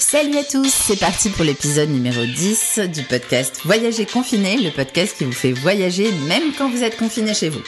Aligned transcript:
Salut 0.00 0.38
à 0.38 0.44
tous, 0.44 0.72
c'est 0.72 0.98
parti 0.98 1.28
pour 1.28 1.44
l'épisode 1.44 1.90
numéro 1.90 2.24
10 2.24 2.80
du 2.92 3.02
podcast 3.02 3.60
Voyager 3.66 4.06
confiné, 4.06 4.56
le 4.56 4.70
podcast 4.70 5.16
qui 5.16 5.24
vous 5.24 5.32
fait 5.32 5.52
voyager 5.52 6.10
même 6.26 6.54
quand 6.56 6.70
vous 6.70 6.82
êtes 6.82 6.96
confiné 6.96 7.34
chez 7.34 7.50
vous. 7.50 7.60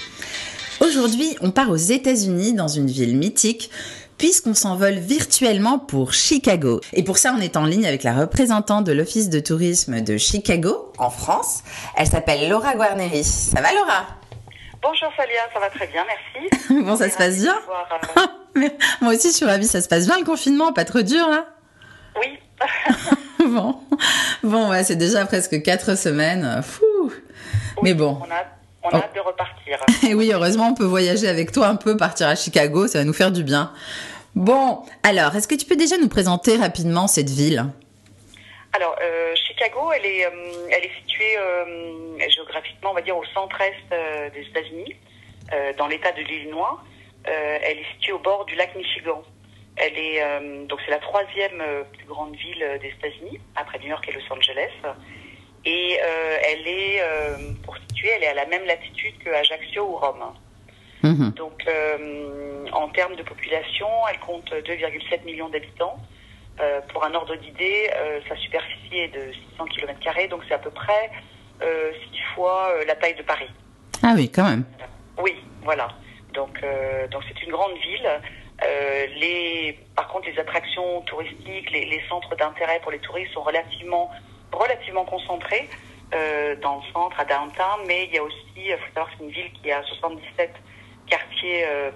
Aujourd'hui, 0.81 1.37
on 1.43 1.51
part 1.51 1.69
aux 1.69 1.77
États-Unis 1.77 2.55
dans 2.55 2.69
une 2.69 2.87
ville 2.89 3.19
mythique 3.19 3.71
puisqu'on 4.17 4.55
s'envole 4.55 4.95
virtuellement 4.95 5.79
pour 5.79 6.15
Chicago. 6.15 6.81
Et 6.95 7.05
pour 7.05 7.19
ça, 7.19 7.35
on 7.37 7.41
est 7.41 7.59
en 7.59 7.67
ligne 7.67 7.87
avec 7.87 8.03
la 8.03 8.15
représentante 8.15 8.85
de 8.85 8.93
l'Office 8.93 9.29
de 9.29 9.39
tourisme 9.39 10.01
de 10.01 10.17
Chicago, 10.17 10.91
en 10.97 11.11
France. 11.11 11.63
Elle 11.97 12.07
s'appelle 12.07 12.49
Laura 12.49 12.75
Guarneri. 12.75 13.25
Ça 13.25 13.61
va 13.61 13.73
Laura? 13.75 14.07
Bonjour 14.81 15.11
Salia, 15.19 15.43
ça 15.53 15.61
va 15.61 15.69
très 15.69 15.87
bien, 15.87 16.05
merci. 16.07 16.83
bon, 16.83 16.97
ça 16.97 17.11
se 17.11 17.17
passe 17.19 17.41
bien 17.43 17.57
euh, 18.57 18.69
Moi 19.03 19.13
aussi, 19.13 19.29
je 19.29 19.35
suis 19.35 19.47
ravie, 19.47 19.67
ça 19.67 19.83
se 19.83 19.89
passe 19.89 20.07
bien 20.07 20.19
le 20.19 20.25
confinement, 20.25 20.73
pas 20.73 20.87
trop 20.87 21.03
dur 21.03 21.29
là? 21.29 21.47
Oui. 22.21 22.39
bon, 23.47 23.81
bon 24.43 24.71
ouais, 24.71 24.85
c'est 24.85 24.97
déjà 24.97 25.25
presque 25.27 25.63
quatre 25.63 25.97
semaines. 25.97 26.63
Fou. 26.63 27.13
Mais 27.83 27.95
bon. 27.95 28.19
On 28.21 28.31
a, 28.31 28.45
on 28.83 28.89
a 28.91 28.97
hâte 28.97 29.15
de 29.15 29.21
repartir. 29.21 29.79
Et 30.09 30.15
oui, 30.15 30.31
heureusement, 30.33 30.69
on 30.69 30.75
peut 30.75 30.85
voyager 30.85 31.29
avec 31.29 31.53
toi 31.53 31.69
un 31.69 31.77
peu, 31.77 31.97
partir 31.97 32.29
à 32.29 32.35
Chicago, 32.35 32.87
ça 32.87 32.99
va 32.99 33.05
nous 33.05 33.13
faire 33.13 33.33
du 33.33 33.45
bien. 33.45 33.73
Bon, 34.35 34.83
alors, 35.03 35.37
est-ce 35.37 35.47
que 35.47 35.55
tu 35.55 35.67
peux 35.67 35.77
déjà 35.77 35.99
nous 35.99 36.09
présenter 36.09 36.57
rapidement 36.57 37.07
cette 37.07 37.29
ville? 37.29 37.67
Alors, 38.75 38.97
euh, 39.03 39.35
Chicago, 39.47 39.93
elle 39.95 40.07
est, 40.07 40.25
euh, 40.25 40.69
elle 40.71 40.85
est 40.85 40.93
située 41.03 41.37
euh, 41.37 42.19
géographiquement, 42.31 42.93
on 42.93 42.95
va 42.95 43.03
dire, 43.03 43.17
au 43.17 43.25
centre-est 43.27 44.33
des 44.33 44.41
États-Unis, 44.41 44.97
dans 45.77 45.87
l'État 45.87 46.13
de 46.13 46.23
l'Illinois. 46.23 46.83
Elle 47.25 47.79
est 47.79 47.93
située 47.95 48.13
au 48.13 48.19
bord 48.19 48.47
du 48.47 48.55
lac 48.55 48.75
Michigan. 48.75 49.23
Elle 49.85 49.99
est 49.99 50.67
donc 50.69 50.81
c'est 50.85 50.93
la 50.93 50.99
troisième 50.99 51.61
plus 51.93 52.07
grande 52.07 52.37
ville 52.37 52.65
des 52.81 52.89
États-Unis 52.89 53.41
après 53.57 53.79
New 53.81 53.89
York 53.89 54.09
et 54.09 54.13
Los 54.13 54.33
Angeles. 54.33 54.71
Et 55.65 55.99
elle 55.99 56.69
est, 56.69 57.03
pour 57.65 57.77
situer, 57.89 58.11
elle 58.17 58.23
est 58.23 58.29
à 58.29 58.35
la 58.35 58.47
même 58.47 58.65
latitude 58.65 59.19
que 59.19 59.31
Ajaccio 59.31 59.83
ou 59.85 59.97
Rome. 59.97 60.33
Mhm. 61.03 61.33
Donc, 61.33 61.65
euh, 61.67 62.67
en 62.73 62.89
termes 62.89 63.17
de 63.17 63.23
population, 63.23 63.89
elle 64.11 64.21
compte 64.21 64.51
2,7 64.53 65.25
millions 65.25 65.49
d'habitants. 65.49 65.99
Euh, 66.61 66.81
pour 66.93 67.05
un 67.05 67.15
ordre 67.15 67.35
d'idée, 67.37 67.91
euh, 67.97 68.21
sa 68.29 68.37
superficie 68.37 68.99
est 68.99 69.09
de 69.09 69.33
600 69.53 69.65
km, 69.67 70.29
donc 70.29 70.43
c'est 70.47 70.55
à 70.55 70.59
peu 70.59 70.71
près 70.71 71.11
euh, 71.63 71.93
six 72.13 72.21
fois 72.35 72.73
euh, 72.75 72.85
la 72.87 72.95
taille 72.95 73.15
de 73.15 73.23
Paris. 73.23 73.49
Ah 74.03 74.13
oui, 74.15 74.31
quand 74.31 74.45
même. 74.45 74.65
Oui, 75.19 75.35
voilà. 75.63 75.89
Donc, 76.35 76.61
euh, 76.63 77.09
donc 77.09 77.23
c'est 77.29 77.43
une 77.43 77.53
grande 77.53 77.77
ville. 77.79 78.09
Euh, 78.65 79.07
les, 79.17 79.79
par 79.97 80.09
contre, 80.09 80.29
les 80.29 80.39
attractions 80.39 81.01
touristiques, 81.03 81.71
les, 81.71 81.85
les 81.85 82.03
centres 82.09 82.35
d'intérêt 82.37 82.81
pour 82.81 82.93
les 82.93 83.01
touristes 83.01 83.33
sont 83.33 83.43
relativement, 83.43 84.11
relativement 84.53 85.05
concentrés 85.05 85.69
euh, 86.15 86.55
dans 86.57 86.77
le 86.77 86.93
centre, 86.93 87.19
à 87.19 87.25
downtown, 87.25 87.81
mais 87.87 88.05
il 88.05 88.15
y 88.15 88.19
a 88.19 88.23
aussi, 88.23 88.37
il 88.57 88.73
faut 88.77 88.95
savoir 88.95 89.11
que 89.11 89.15
c'est 89.19 89.25
une 89.25 89.31
ville 89.31 89.53
qui 89.53 89.71
a 89.73 89.83
77 89.83 90.53
quartiers 91.07 91.65
euh, 91.67 91.91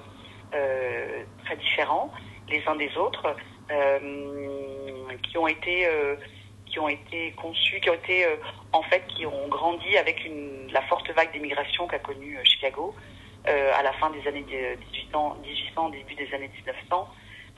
euh, 0.55 1.22
très 1.44 1.56
différents 1.56 2.11
les 2.48 2.62
uns 2.67 2.77
des 2.77 2.97
autres, 2.97 3.34
euh, 3.70 3.98
qui 5.22 5.37
ont 5.39 5.48
été 5.48 5.87
euh, 5.87 6.14
qui 6.67 6.78
ont 6.78 6.89
été 6.89 7.33
conçus, 7.33 7.81
qui 7.81 7.91
ont 7.91 7.94
été 7.94 8.25
euh, 8.25 8.37
en 8.72 8.83
fait 8.83 9.05
qui 9.09 9.27
ont 9.27 9.48
grandi 9.48 9.97
avec 9.97 10.25
une, 10.25 10.69
la 10.70 10.83
forte 10.83 11.11
vague 11.11 11.33
d'immigration 11.33 11.87
qu'a 11.87 11.98
connue 11.98 12.37
euh, 12.39 12.44
Chicago. 12.44 12.94
euh, 12.97 13.25
à 13.47 13.83
la 13.83 13.92
fin 13.94 14.11
des 14.11 14.27
années 14.28 14.42
de- 14.42 14.77
1800, 14.80 15.36
1800, 15.42 15.89
début 15.91 16.14
des 16.14 16.33
années 16.34 16.50
1900. 16.64 17.08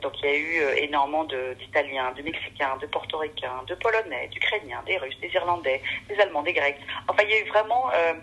Donc 0.01 0.13
il 0.21 0.29
y 0.29 0.31
a 0.31 0.37
eu 0.37 0.59
euh, 0.61 0.75
énormément 0.77 1.25
d'Italiens, 1.25 2.13
de, 2.15 2.21
Mexicains, 2.21 2.77
de 2.81 2.85
Portoricains, 2.87 3.63
de 3.67 3.75
Polonais, 3.75 4.29
d'Ukrainiens, 4.31 4.81
des 4.85 4.97
Russes, 4.97 5.19
des 5.21 5.27
Irlandais, 5.33 5.81
des 6.07 6.17
Allemands, 6.21 6.41
des 6.43 6.53
Grecs. 6.53 6.77
Enfin 7.07 7.23
il 7.23 7.29
y 7.29 7.33
a 7.33 7.41
eu 7.45 7.49
vraiment 7.49 7.91
euh, 7.93 8.13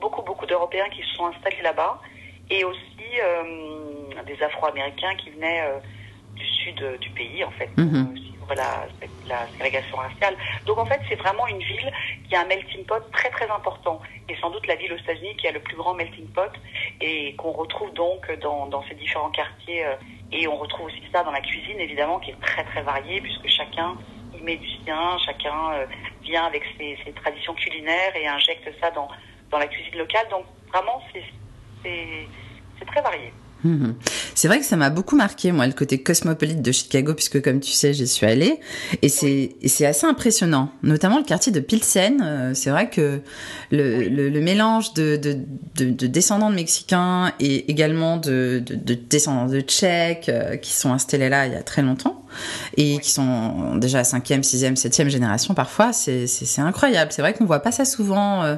beaucoup 0.00 0.22
beaucoup 0.22 0.46
d'Européens 0.46 0.88
qui 0.88 1.02
se 1.02 1.14
sont 1.14 1.26
installés 1.26 1.60
là-bas 1.62 2.00
et 2.48 2.64
aussi 2.64 3.10
euh, 3.22 4.22
des 4.24 4.42
Afro-Américains 4.42 5.14
qui 5.16 5.30
venaient 5.30 5.60
euh, 5.62 5.78
du 6.36 6.44
sud 6.46 6.80
euh, 6.82 6.96
du 6.98 7.10
pays 7.10 7.44
en 7.44 7.50
fait 7.50 7.68
Mhm. 7.76 8.14
La, 8.54 9.46
ségrégation 9.52 9.96
raciale. 9.96 10.36
Donc 10.66 10.78
en 10.78 10.86
fait 10.86 11.00
c'est 11.08 11.16
vraiment 11.16 11.46
une 11.46 11.58
ville 11.58 11.92
qui 12.28 12.36
a 12.36 12.42
un 12.42 12.44
melting 12.44 12.84
pot 12.84 13.02
très 13.12 13.30
très 13.30 13.48
important 13.50 14.00
et 14.28 14.36
sans 14.36 14.50
doute 14.50 14.66
la 14.66 14.76
ville 14.76 14.92
aux 14.92 14.98
États-Unis 14.98 15.36
qui 15.36 15.48
a 15.48 15.52
le 15.52 15.60
plus 15.60 15.76
grand 15.76 15.94
melting 15.94 16.26
pot 16.28 16.50
et 17.00 17.34
qu'on 17.36 17.52
retrouve 17.52 17.92
donc 17.94 18.30
dans, 18.40 18.84
ces 18.88 18.94
différents 18.94 19.30
quartiers 19.30 19.84
euh, 19.84 19.94
et 20.32 20.46
on 20.48 20.56
retrouve 20.56 20.86
aussi 20.86 21.02
ça 21.12 21.22
dans 21.22 21.30
la 21.30 21.40
cuisine 21.40 21.80
évidemment 21.80 22.18
qui 22.18 22.30
est 22.30 22.40
très 22.40 22.64
très 22.64 22.82
variée 22.82 23.20
puisque 23.20 23.48
chacun 23.48 23.96
y 24.38 24.42
met 24.42 24.56
du 24.56 24.68
sien, 24.84 25.18
chacun 25.24 25.72
euh, 25.72 25.86
vient 26.22 26.44
avec 26.44 26.62
ses, 26.78 27.12
traditions 27.12 27.54
culinaires 27.54 28.14
et 28.14 28.26
injecte 28.26 28.68
ça 28.80 28.90
dans, 28.90 29.08
dans 29.50 29.58
la 29.58 29.66
cuisine 29.66 29.98
locale. 29.98 30.28
Donc 30.30 30.44
vraiment 30.72 31.02
c'est 31.12 32.86
très 32.86 33.00
varié. 33.00 33.32
Mhm. 33.64 33.94
C'est 34.34 34.48
vrai 34.48 34.60
que 34.60 34.64
ça 34.66 34.76
m'a 34.76 34.90
beaucoup 34.90 35.16
marqué, 35.16 35.50
moi, 35.50 35.66
le 35.66 35.72
côté 35.72 36.02
cosmopolite 36.02 36.62
de 36.62 36.72
Chicago, 36.72 37.14
puisque 37.14 37.42
comme 37.42 37.58
tu 37.60 37.72
sais, 37.72 37.94
j'y 37.94 38.06
suis 38.06 38.26
allée. 38.26 38.60
Et 39.02 39.08
c'est, 39.08 39.56
assez 39.84 40.06
impressionnant. 40.06 40.70
Notamment 40.82 41.18
le 41.18 41.24
quartier 41.24 41.52
de 41.52 41.60
Pilsen. 41.60 42.20
euh, 42.22 42.54
c'est 42.54 42.70
vrai 42.70 42.90
que 42.90 43.20
le, 43.70 44.08
le, 44.08 44.28
le 44.28 44.40
mélange 44.40 44.92
de, 44.94 45.16
de, 45.16 45.38
de, 45.76 45.90
de 45.90 46.06
descendants 46.06 46.50
de 46.50 46.54
Mexicains 46.54 47.32
et 47.40 47.70
également 47.70 48.18
de, 48.18 48.62
de, 48.64 48.74
de 48.74 48.94
descendants 48.94 49.46
de 49.50 49.60
Tchèques 49.60 50.28
euh, 50.28 50.56
qui 50.56 50.72
sont 50.72 50.92
installés 50.92 51.28
là 51.28 51.46
il 51.46 51.52
y 51.52 51.56
a 51.56 51.62
très 51.62 51.82
longtemps 51.82 52.24
et 52.76 52.98
qui 52.98 53.10
sont 53.10 53.76
déjà 53.76 54.00
à 54.00 54.02
5e, 54.02 54.42
6e, 54.42 54.76
7e 54.76 55.08
génération 55.08 55.54
parfois, 55.54 55.92
c'est 55.92 56.26
incroyable. 56.58 57.10
C'est 57.12 57.22
vrai 57.22 57.32
qu'on 57.32 57.46
voit 57.46 57.60
pas 57.60 57.72
ça 57.72 57.84
souvent. 57.84 58.42
euh, 58.44 58.56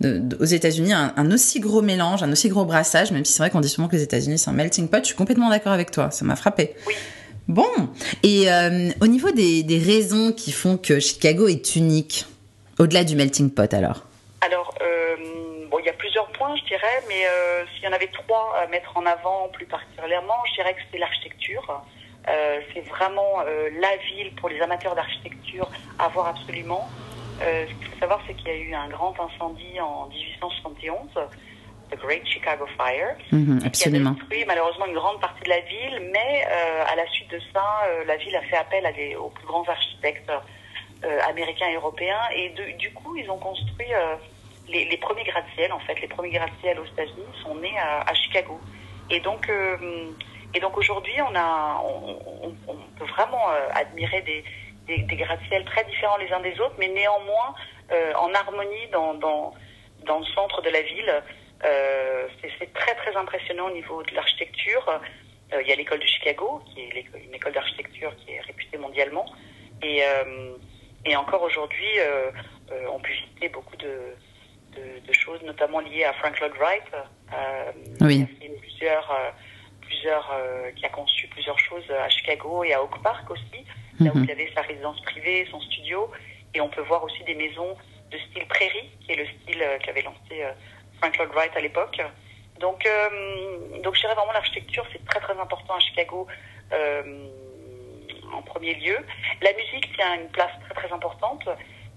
de- 0.00 0.18
de- 0.18 0.36
aux 0.36 0.44
États-Unis 0.44 0.92
un, 0.92 1.12
un 1.16 1.30
aussi 1.30 1.60
gros 1.60 1.82
mélange, 1.82 2.22
un 2.22 2.32
aussi 2.32 2.48
gros 2.48 2.64
brassage, 2.64 3.12
même 3.12 3.24
si 3.24 3.32
c'est 3.32 3.42
vrai 3.42 3.50
qu'on 3.50 3.60
dit 3.60 3.68
souvent 3.68 3.88
que 3.88 3.96
les 3.96 4.02
États-Unis 4.02 4.38
c'est 4.38 4.50
un 4.50 4.54
melting 4.54 4.88
pot. 4.88 4.98
Je 4.98 5.06
suis 5.08 5.14
complètement 5.16 5.50
d'accord 5.50 5.72
avec 5.72 5.90
toi, 5.90 6.10
ça 6.10 6.24
m'a 6.24 6.36
frappé. 6.36 6.74
Oui. 6.86 6.94
Bon, 7.48 7.66
et 8.22 8.50
euh, 8.52 8.90
au 9.00 9.06
niveau 9.08 9.30
des, 9.32 9.62
des 9.64 9.78
raisons 9.78 10.32
qui 10.32 10.52
font 10.52 10.76
que 10.76 11.00
Chicago 11.00 11.48
est 11.48 11.74
unique, 11.74 12.26
au-delà 12.78 13.02
du 13.02 13.16
melting 13.16 13.50
pot 13.50 13.72
alors? 13.74 14.06
Alors, 14.40 14.72
euh, 14.80 15.16
bon, 15.68 15.78
il 15.80 15.86
y 15.86 15.88
a 15.88 15.92
plusieurs 15.94 16.28
points, 16.28 16.54
je 16.56 16.64
dirais, 16.66 17.02
mais 17.08 17.26
euh, 17.26 17.64
s'il 17.74 17.84
y 17.84 17.88
en 17.88 17.92
avait 17.92 18.06
trois 18.12 18.54
à 18.62 18.68
mettre 18.68 18.96
en 18.96 19.04
avant 19.04 19.48
plus 19.52 19.66
particulièrement, 19.66 20.36
je 20.48 20.54
dirais 20.62 20.74
que 20.74 20.80
c'est 20.92 20.98
l'architecture. 20.98 21.82
C'est 22.74 22.86
vraiment 22.86 23.40
la 23.80 23.96
ville 24.14 24.32
pour 24.36 24.48
les 24.48 24.60
amateurs 24.60 24.94
d'architecture 24.94 25.68
à 25.98 26.08
voir 26.08 26.28
absolument. 26.28 26.88
Euh, 27.42 27.66
ce 27.66 27.74
qu'il 27.74 27.86
faut 27.88 27.98
savoir, 28.00 28.20
c'est 28.26 28.34
qu'il 28.34 28.48
y 28.48 28.50
a 28.50 28.56
eu 28.56 28.74
un 28.74 28.88
grand 28.88 29.14
incendie 29.18 29.80
en 29.80 30.06
1871, 30.08 30.98
The 31.90 31.96
Great 31.98 32.26
Chicago 32.26 32.66
Fire, 32.76 33.16
Mhm, 33.32 33.58
qui 33.58 33.64
a 33.64 33.66
Absolument. 33.68 34.10
détruit 34.12 34.44
malheureusement 34.46 34.86
une 34.86 34.94
grande 34.94 35.20
partie 35.20 35.42
de 35.44 35.48
la 35.48 35.60
ville, 35.60 36.10
mais 36.12 36.44
euh, 36.50 36.84
à 36.86 36.96
la 36.96 37.06
suite 37.08 37.30
de 37.30 37.40
ça, 37.52 37.64
euh, 37.88 38.04
la 38.06 38.16
ville 38.16 38.36
a 38.36 38.42
fait 38.42 38.56
appel 38.56 38.84
à 38.86 38.92
des, 38.92 39.16
aux 39.16 39.30
plus 39.30 39.46
grands 39.46 39.64
architectes 39.68 40.30
américains 41.26 41.68
et 41.70 41.76
européens, 41.76 42.20
et 42.36 42.50
de- 42.50 42.76
du 42.76 42.92
coup, 42.92 43.16
ils 43.16 43.30
ont 43.30 43.38
construit 43.38 43.88
les, 44.68 44.84
les 44.84 44.96
premiers 44.98 45.24
gratte-ciel. 45.24 45.72
En 45.72 45.78
fait, 45.80 45.98
les 45.98 46.08
premiers 46.08 46.28
gratte-ciel 46.30 46.78
aux 46.78 46.84
États-Unis 46.84 47.24
sont 47.42 47.54
nés 47.54 47.78
à, 47.78 48.02
à 48.02 48.12
Chicago, 48.14 48.60
et 49.08 49.18
donc, 49.20 49.50
et 50.52 50.60
donc 50.60 50.76
aujourd'hui, 50.76 51.14
on 51.22 51.34
a, 51.34 51.80
on, 51.82 52.18
on- 52.44 52.54
on 52.68 52.76
peut 52.98 53.06
vraiment 53.06 53.46
admirer 53.74 54.20
des, 54.22 54.44
des, 54.90 54.98
des 55.10 55.16
gratte-ciel 55.16 55.64
très 55.64 55.84
différents 55.84 56.16
les 56.24 56.30
uns 56.32 56.40
des 56.40 56.56
autres, 56.60 56.74
mais 56.78 56.88
néanmoins 56.88 57.50
euh, 57.92 58.12
en 58.14 58.32
harmonie 58.34 58.86
dans, 58.92 59.14
dans, 59.14 59.52
dans 60.06 60.18
le 60.20 60.26
centre 60.36 60.60
de 60.62 60.70
la 60.70 60.82
ville. 60.82 61.12
Euh, 61.64 62.26
c'est- 62.40 62.72
très 62.72 62.94
très 63.02 63.14
impressionnant 63.16 63.66
au 63.70 63.74
niveau 63.80 64.02
de 64.08 64.12
l'architecture. 64.14 64.84
Euh, 65.52 65.60
Il 65.62 65.68
y 65.68 65.72
a 65.72 65.76
l'école 65.76 65.98
de 66.00 66.06
Chicago, 66.14 66.62
qui 66.68 66.80
est 66.80 67.04
une 67.28 67.34
école 67.34 67.52
d'architecture 67.52 68.12
qui 68.20 68.32
est 68.34 68.40
réputée 68.40 68.78
mondialement. 68.78 69.26
Et, 69.82 70.02
et 71.10 71.14
encore 71.16 71.42
aujourd'hui, 71.42 71.94
on 72.94 72.98
peut 73.00 73.14
visiter 73.20 73.48
beaucoup 73.56 73.76
de, 73.86 73.94
de, 74.76 74.84
de 75.08 75.12
choses, 75.22 75.40
notamment 75.42 75.80
liées 75.80 76.04
à 76.04 76.12
Frank 76.20 76.38
Lloyd 76.38 76.54
Wright, 76.60 76.88
Oui. 78.00 78.18
qui 78.26 78.44
a 78.46 78.48
fait 78.48 78.54
plusieurs, 78.60 79.08
plusieurs, 79.86 80.26
qui 80.76 80.84
a 80.86 80.88
conçu 80.90 81.26
plusieurs 81.28 81.58
choses 81.58 81.88
à 81.90 82.08
Chicago 82.10 82.62
et 82.64 82.72
à 82.74 82.82
Oak 82.82 83.02
Park 83.02 83.28
aussi, 83.30 83.60
là 84.00 84.10
où 84.14 84.18
Mhm. 84.18 84.24
il 84.24 84.30
avait 84.30 84.50
sa 84.54 84.62
résidence 84.62 85.00
privée, 85.02 85.46
son 85.50 85.60
studio. 85.60 86.10
Et 86.54 86.60
on 86.60 86.68
peut 86.68 86.82
voir 86.82 87.04
aussi 87.04 87.22
des 87.24 87.34
maisons 87.34 87.76
de 88.10 88.18
style 88.18 88.46
prairie, 88.48 88.90
qui 89.02 89.12
est 89.12 89.16
le 89.16 89.26
style 89.26 89.62
euh, 89.62 89.78
qu'avait 89.78 90.02
lancé 90.02 90.42
euh, 90.42 90.52
Frank 90.98 91.16
Lloyd 91.16 91.30
Wright 91.32 91.56
à 91.56 91.60
l'époque. 91.60 92.00
Donc, 92.58 92.84
euh, 92.86 93.80
donc 93.82 93.94
je 93.94 94.00
dirais 94.00 94.14
vraiment 94.14 94.32
l'architecture, 94.32 94.84
c'est 94.92 95.04
très 95.06 95.20
très 95.20 95.38
important 95.38 95.74
à 95.74 95.80
Chicago 95.80 96.26
euh, 96.72 97.28
en 98.32 98.42
premier 98.42 98.74
lieu. 98.74 98.98
La 99.40 99.52
musique 99.54 99.92
tient 99.96 100.14
une 100.14 100.28
place 100.28 100.50
très 100.64 100.74
très 100.74 100.92
importante, 100.92 101.48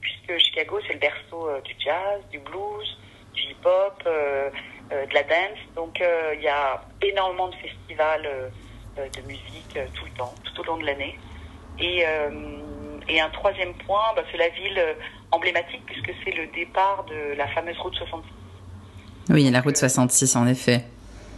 puisque 0.02 0.38
Chicago 0.40 0.80
c'est 0.88 0.94
le 0.94 1.00
berceau 1.00 1.50
euh, 1.50 1.62
du 1.62 1.74
jazz, 1.80 2.22
du 2.32 2.40
blues, 2.40 2.98
du 3.34 3.42
hip-hop, 3.42 4.04
de 4.06 5.14
la 5.14 5.24
dance. 5.24 5.58
Donc 5.76 6.00
il 6.36 6.42
y 6.42 6.48
a 6.48 6.82
énormément 7.02 7.48
de 7.48 7.56
festivals 7.56 8.52
de 8.96 9.22
musique 9.22 9.78
tout 9.96 10.06
le 10.06 10.12
temps, 10.12 10.34
tout 10.46 10.62
au 10.62 10.64
long 10.64 10.78
de 10.78 10.86
l'année. 10.86 11.18
Et, 11.80 12.06
euh, 12.06 12.30
et 13.08 13.20
un 13.20 13.30
troisième 13.30 13.74
point, 13.86 14.14
bah, 14.16 14.24
c'est 14.31 14.38
la 14.38 14.50
ville 14.50 14.81
emblématique 15.31 15.84
puisque 15.86 16.12
c'est 16.24 16.31
le 16.36 16.48
départ 16.48 17.06
de 17.10 17.36
la 17.38 17.48
fameuse 17.48 17.78
route 17.80 17.96
66. 17.96 18.30
Oui, 19.30 19.50
la 19.50 19.62
route 19.62 19.78
66 19.78 20.36
en 20.36 20.48
effet. 20.48 20.86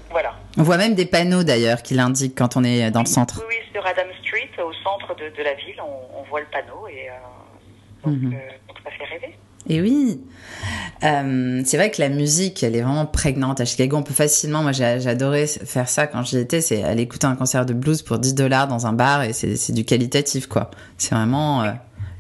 Voilà. 0.10 0.36
On 0.58 0.64
voit 0.64 0.78
même 0.78 0.96
des 0.96 1.06
panneaux 1.06 1.44
d'ailleurs 1.44 1.82
qui 1.82 1.94
l'indiquent 1.94 2.38
quand 2.38 2.58
on 2.58 2.64
est 2.64 2.90
dans 2.92 3.02
le 3.02 3.06
centre. 3.08 3.36
Oui, 3.40 3.56
oui, 3.58 3.72
sur 3.74 3.86
Adam 3.86 4.10
Street, 4.22 4.52
au 4.64 4.74
centre 4.84 5.16
de, 5.16 5.30
de 5.36 5.44
la 5.44 5.54
ville, 5.56 5.80
on, 5.82 6.20
on, 6.20 6.24
voit 6.24 6.40
le 6.40 6.48
panneau 6.48 6.88
et 6.88 7.10
donc, 8.04 8.14
mm 8.14 8.30
-hmm. 8.30 8.68
donc 8.68 8.78
ça 8.84 8.92
fait 8.92 9.06
rêver. 9.06 9.36
Et 9.68 9.82
oui, 9.82 10.20
euh, 11.04 11.62
c'est 11.66 11.78
vrai 11.78 11.92
que 11.92 12.02
la 12.02 12.10
musique, 12.10 12.64
elle 12.64 12.76
est 12.76 12.82
vraiment 12.82 13.06
prégnante 13.06 13.60
à 13.62 13.66
Chicago. 13.66 13.98
On 13.98 14.04
peut 14.04 14.14
facilement, 14.14 14.64
moi 14.64 14.72
j'ai 14.72 14.86
adoré 14.86 15.48
faire 15.48 15.90
ça 15.90 16.08
quand 16.08 16.24
j'y 16.24 16.38
étais, 16.38 16.62
c'est 16.62 16.84
aller 16.84 17.04
écouter 17.04 17.28
un 17.28 17.36
concert 17.36 17.66
de 17.66 17.74
blues 17.74 18.02
pour 18.02 18.20
10 18.20 18.36
dollars 18.36 18.68
dans 18.68 18.88
un 18.88 18.94
bar 18.94 19.24
et 19.24 19.34
c'est 19.34 19.74
du 19.74 19.86
qualitatif 19.86 20.48
quoi. 20.48 20.72
C'est 20.98 21.14
vraiment 21.14 21.64
euh, 21.64 21.72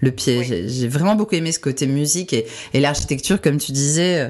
le 0.01 0.12
pied. 0.12 0.39
Oui. 0.39 0.65
J'ai 0.68 0.88
vraiment 0.88 1.15
beaucoup 1.15 1.36
aimé 1.36 1.51
ce 1.51 1.59
côté 1.59 1.88
musique 1.88 2.33
et, 2.33 2.45
et 2.74 2.80
l'architecture, 2.80 3.39
comme 3.42 3.57
tu 3.57 3.71
disais, 3.71 4.19
euh, 4.19 4.30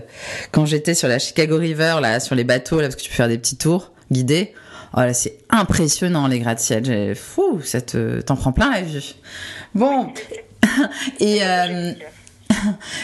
quand 0.52 0.66
j'étais 0.66 0.94
sur 0.94 1.08
la 1.08 1.20
Chicago 1.20 1.58
River, 1.58 1.98
là, 2.02 2.20
sur 2.20 2.36
les 2.36 2.44
bateaux, 2.44 2.78
là, 2.82 2.88
parce 2.88 2.96
que 2.96 3.02
tu 3.02 3.10
peux 3.10 3.16
faire 3.16 3.28
des 3.28 3.38
petits 3.38 3.58
tours 3.58 3.92
guidés. 4.12 4.54
Oh 4.94 5.02
là, 5.02 5.14
c'est 5.14 5.40
impressionnant 5.50 6.28
les 6.28 6.40
gratte-ciels. 6.40 7.16
Fou, 7.16 7.60
ça 7.64 7.82
te, 7.82 8.22
t'en 8.22 8.38
prends 8.38 8.54
plein 8.54 8.72
la 8.72 8.82
vue. 8.82 9.16
Bon. 9.74 10.14
et, 11.20 11.40
euh, 11.44 11.92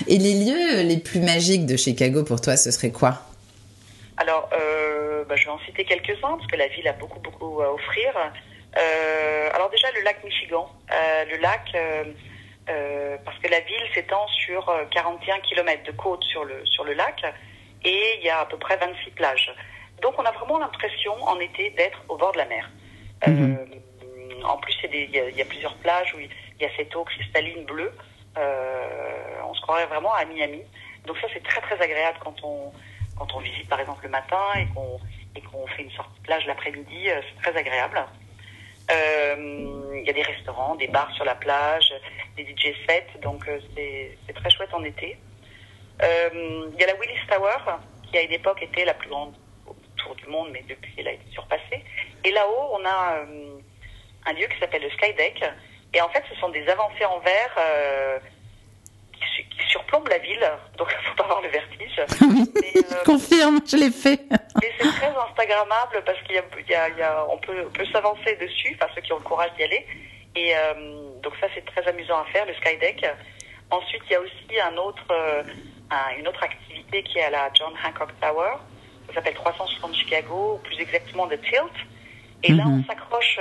Et 0.08 0.18
les 0.18 0.34
lieux 0.46 0.82
les 0.84 0.98
plus 0.98 1.20
magiques 1.20 1.66
de 1.66 1.76
Chicago 1.76 2.24
pour 2.24 2.42
toi, 2.42 2.58
ce 2.58 2.72
serait 2.72 2.92
quoi? 2.92 3.22
Alors, 4.18 4.50
euh, 4.54 5.24
bah, 5.26 5.36
je 5.36 5.46
vais 5.46 5.52
en 5.52 5.60
citer 5.60 5.84
quelques-uns 5.86 6.38
parce 6.38 6.48
que 6.48 6.56
la 6.56 6.68
ville 6.68 6.88
a 6.88 6.94
beaucoup, 6.94 7.20
beaucoup 7.20 7.62
à 7.62 7.74
offrir. 7.74 8.14
Euh, 8.78 9.50
alors 9.54 9.70
déjà, 9.70 9.88
le 9.92 10.02
lac 10.02 10.24
Michigan. 10.24 10.70
Euh, 10.92 11.26
le 11.32 11.38
lac, 11.38 11.76
parce 13.26 13.38
que 13.40 13.50
la 13.50 13.60
ville 13.62 13.88
s'étend 13.94 14.28
sur 14.28 14.72
41 14.92 15.40
km 15.40 15.84
de 15.84 15.92
côte 15.92 16.24
sur 16.24 16.46
le, 16.46 16.66
sur 16.66 16.84
le 16.84 16.94
lac 16.94 17.22
et 17.84 18.18
il 18.20 18.26
y 18.26 18.30
a 18.30 18.40
à 18.40 18.46
peu 18.46 18.58
près 18.58 18.78
26 18.78 19.12
plages. 19.12 19.54
Donc 20.02 20.14
on 20.18 20.24
a 20.24 20.32
vraiment 20.32 20.58
l'impression 20.60 21.14
en 21.24 21.40
été 21.40 21.72
d'être 21.72 22.02
au 22.08 22.16
bord 22.16 22.32
de 22.32 22.38
la 22.38 22.46
mer. 22.46 22.70
-hmm. 23.22 23.58
en 24.44 24.58
plus, 24.58 24.76
il 24.84 25.12
y, 25.16 25.20
a, 25.20 25.30
il 25.30 25.38
y, 25.38 25.42
a 25.42 25.46
plusieurs 25.46 25.76
plages 25.76 26.14
où 26.16 26.20
il 26.20 26.30
y 26.62 26.66
a 26.66 26.70
cette 26.78 26.96
eau 26.96 27.04
cristalline 27.04 27.66
bleue. 27.66 27.92
Euh, 28.38 29.42
on 29.44 29.54
se 29.54 29.62
croirait 29.62 29.88
vraiment 29.88 30.14
à 30.14 30.26
Miami. 30.26 30.62
Donc 31.06 31.18
ça, 31.18 31.28
c'est 31.34 31.44
très 31.44 31.62
très 31.62 31.82
agréable 31.82 32.18
quand 32.24 32.36
on 32.44 32.72
quand 33.18 33.36
on 33.36 33.40
visite 33.40 33.68
par 33.70 33.80
exemple 33.80 34.04
le 34.04 34.10
matin 34.10 34.42
et 34.56 34.66
qu'on 34.74 35.68
fait 35.68 35.84
une 35.84 35.92
sortie 35.92 36.20
de 36.20 36.24
plage 36.24 36.46
l'après-midi, 36.48 37.10
euh, 37.10 37.22
c'est 37.28 37.42
très 37.44 37.60
agréable. 37.60 38.04
Euh, 38.92 39.94
il 39.96 40.04
y 40.08 40.10
a 40.10 40.14
des 40.14 40.24
restaurants, 40.24 40.76
des 40.76 40.88
bars 40.88 41.12
sur 41.14 41.24
la 41.24 41.36
plage, 41.36 41.94
des 42.36 42.44
DJ 42.44 42.74
sets, 42.88 43.20
donc 43.22 43.48
c'est 43.76 44.34
très 44.34 44.50
chouette 44.50 44.74
en 44.74 44.84
été. 44.84 45.18
Il 46.02 46.76
y 46.80 46.84
a 46.84 46.88
la 46.88 46.96
Willis 46.96 47.28
Tower, 47.30 47.76
qui 48.10 48.18
à 48.18 48.22
une 48.22 48.32
époque 48.32 48.64
était 48.64 48.86
la 48.86 48.96
plus 48.96 49.10
grande 49.10 49.36
autour 49.68 50.16
du 50.16 50.26
monde, 50.26 50.50
mais 50.52 50.64
depuis 50.68 50.94
elle 50.98 51.10
a 51.10 51.14
été 51.14 51.26
surpassée. 51.32 51.84
Et 52.24 52.32
là-haut, 52.32 52.72
on 52.74 52.84
a 52.86 53.24
un 54.26 54.34
lieu 54.34 54.48
qui 54.48 54.60
s'appelle 54.60 54.82
le 54.82 54.90
Skydeck, 54.90 55.44
et 55.94 56.02
en 56.02 56.10
fait, 56.10 56.24
ce 56.30 56.40
sont 56.40 56.50
des 56.50 56.68
avancées 56.68 57.06
en 57.06 57.20
verre 57.20 57.56
euh, 57.58 58.20
qui, 59.14 59.44
qui, 59.44 59.70
surplombent 59.70 60.08
la 60.08 60.20
ville, 60.20 60.52
donc 60.78 60.88
il 60.92 60.98
ne 61.04 61.10
faut 61.10 61.16
pas 61.16 61.24
avoir 61.24 61.42
le 61.42 61.50
vertige. 61.50 62.02
mais, 62.56 62.82
euh, 62.82 63.04
confirme, 63.04 63.60
je 63.66 63.76
l'ai 63.76 63.92
fait. 63.92 64.22
et 64.64 64.72
c'est 64.80 64.88
très 64.88 65.08
Instagrammable 65.08 66.04
parce 66.06 66.22
qu'il 66.24 66.36
y 66.36 66.40
a, 66.40 66.44
y 66.70 66.74
a, 66.76 66.90
y 66.98 67.02
a, 67.02 67.26
on 67.30 67.38
peut, 67.38 67.86
s'avancer 67.92 68.36
dessus, 68.38 68.78
enfin 68.80 68.92
ceux 68.96 69.02
qui 69.02 69.12
ont 69.12 69.18
le 69.18 69.24
courage 69.24 69.52
d'y 69.58 69.64
aller. 69.64 69.86
Et 70.36 70.56
euh, 70.56 71.20
donc 71.22 71.34
ça, 71.42 71.48
c'est 71.54 71.66
très 71.66 71.86
amusant 71.88 72.20
à 72.22 72.26
faire, 72.26 72.46
le 72.46 72.54
skydeck. 72.54 73.06
Ensuite, 73.70 74.02
il 74.10 74.14
y 74.14 74.16
a 74.16 74.22
aussi 74.22 74.62
un 74.64 74.78
autre, 74.78 75.04
euh, 75.12 75.44
un, 75.90 76.18
une 76.18 76.28
autre 76.28 76.42
activité 76.42 77.04
qui 77.04 77.20
est 77.20 77.24
à 77.24 77.30
la 77.30 77.50
John 77.54 77.74
Hancock 77.86 78.12
Tower. 78.22 78.54
Ça 79.08 79.16
s'appelle 79.16 79.34
360 79.34 79.94
Chicago, 79.94 80.54
ou 80.56 80.58
plus 80.60 80.80
exactement 80.80 81.28
The 81.28 81.42
Tilt. 81.42 81.72
Et 82.44 82.54
mm 82.54 82.56
-hmm. 82.56 82.58
là, 82.58 82.64
on 82.68 82.84
s'accroche 82.88 83.40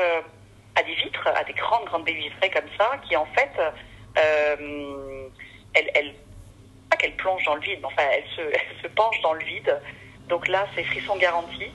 à 0.77 0.83
des 0.83 0.95
vitres, 0.95 1.27
à 1.27 1.45
des 1.45 1.53
grandes, 1.53 1.85
grandes 1.87 2.05
baies 2.05 2.15
vitrées 2.15 2.51
comme 2.51 2.69
ça, 2.79 2.93
qui 3.09 3.17
en 3.17 3.27
fait, 3.27 3.51
euh, 4.19 5.29
elles, 5.75 6.15
pas 6.91 6.97
qu'elles 6.97 7.17
plongent 7.17 7.45
dans 7.45 7.55
le 7.55 7.61
vide, 7.61 7.79
mais 7.81 7.87
enfin, 7.87 8.03
elles 8.13 8.29
se, 8.37 8.41
elles 8.53 8.83
se 8.83 8.89
penchent 8.89 9.21
dans 9.23 9.35
le 9.35 9.45
vide. 9.45 9.81
Donc 10.29 10.49
là, 10.49 10.67
c'est 10.75 10.85
frisson 10.85 11.17
garanti. 11.17 11.67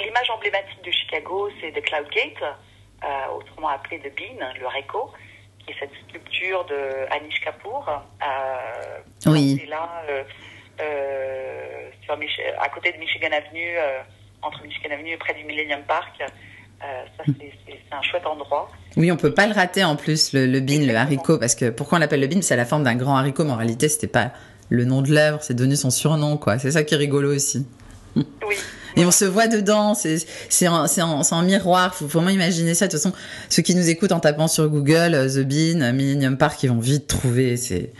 L'image 0.00 0.30
emblématique 0.30 0.82
de 0.84 0.90
Chicago, 0.90 1.50
c'est 1.60 1.72
The 1.72 1.82
Cloud 1.82 2.08
Gate, 2.10 2.42
euh, 2.42 3.26
autrement 3.36 3.68
appelé 3.68 3.98
The 4.00 4.14
Bean, 4.16 4.52
le 4.58 4.66
Reco, 4.66 5.12
qui 5.58 5.72
est 5.72 5.76
cette 5.78 5.92
sculpture 6.08 6.64
de 6.64 7.06
Anish 7.10 7.40
Kapoor. 7.40 7.88
Euh, 8.22 9.00
oui. 9.26 9.64
là, 9.68 10.02
sur 12.04 12.16
Mich 12.16 12.40
à 12.60 12.68
côté 12.68 12.92
de 12.92 12.98
Michigan 12.98 13.28
Avenue, 13.32 13.76
euh, 13.78 14.00
entre 14.42 14.62
Michigan 14.64 14.90
Avenue 14.92 15.12
et 15.12 15.16
près 15.16 15.34
du 15.34 15.44
Millennium 15.44 15.80
Park. 15.86 16.20
Euh, 16.20 17.04
ça, 17.16 17.24
c'est 17.26 17.96
un 17.96 18.02
chouette 18.02 18.26
endroit. 18.26 18.70
Oui, 18.96 19.12
on 19.12 19.16
peut 19.16 19.32
pas 19.32 19.46
le 19.46 19.52
rater 19.54 19.84
en 19.84 19.94
plus, 19.96 20.32
le, 20.32 20.46
le 20.46 20.60
bean, 20.60 20.74
Exactement. 20.74 20.92
le 20.92 20.98
haricot, 20.98 21.38
parce 21.38 21.54
que 21.54 21.70
pourquoi 21.70 21.98
on 21.98 22.00
l'appelle 22.00 22.20
le 22.20 22.26
bean 22.26 22.42
C'est 22.42 22.56
la 22.56 22.64
forme 22.64 22.82
d'un 22.82 22.96
grand 22.96 23.16
haricot, 23.16 23.44
mais 23.44 23.52
en 23.52 23.56
réalité, 23.56 23.88
c'était 23.88 24.08
pas 24.08 24.32
le 24.68 24.84
nom 24.84 25.02
de 25.02 25.10
l'œuvre, 25.12 25.42
c'est 25.42 25.54
devenu 25.54 25.76
son 25.76 25.90
surnom, 25.90 26.36
quoi. 26.38 26.58
C'est 26.58 26.72
ça 26.72 26.82
qui 26.82 26.94
est 26.94 26.98
rigolo 26.98 27.32
aussi. 27.34 27.66
Oui. 28.16 28.24
Et 28.96 29.04
on 29.04 29.10
se 29.10 29.24
voit 29.24 29.48
dedans, 29.48 29.94
c'est 29.94 30.68
en, 30.68 30.84
en, 30.84 31.22
en 31.30 31.42
miroir, 31.42 31.94
faut 31.94 32.06
vraiment 32.06 32.30
imaginer 32.30 32.74
ça. 32.74 32.86
De 32.86 32.92
toute 32.92 33.00
façon, 33.00 33.14
ceux 33.48 33.62
qui 33.62 33.74
nous 33.74 33.88
écoutent 33.88 34.12
en 34.12 34.20
tapant 34.20 34.48
sur 34.48 34.68
Google, 34.68 35.14
uh, 35.14 35.30
The 35.32 35.46
Bean, 35.46 35.92
Millennium 35.92 36.36
Park, 36.36 36.62
ils 36.62 36.70
vont 36.70 36.78
vite 36.78 37.06
trouver. 37.06 37.56
C'est 37.56 37.92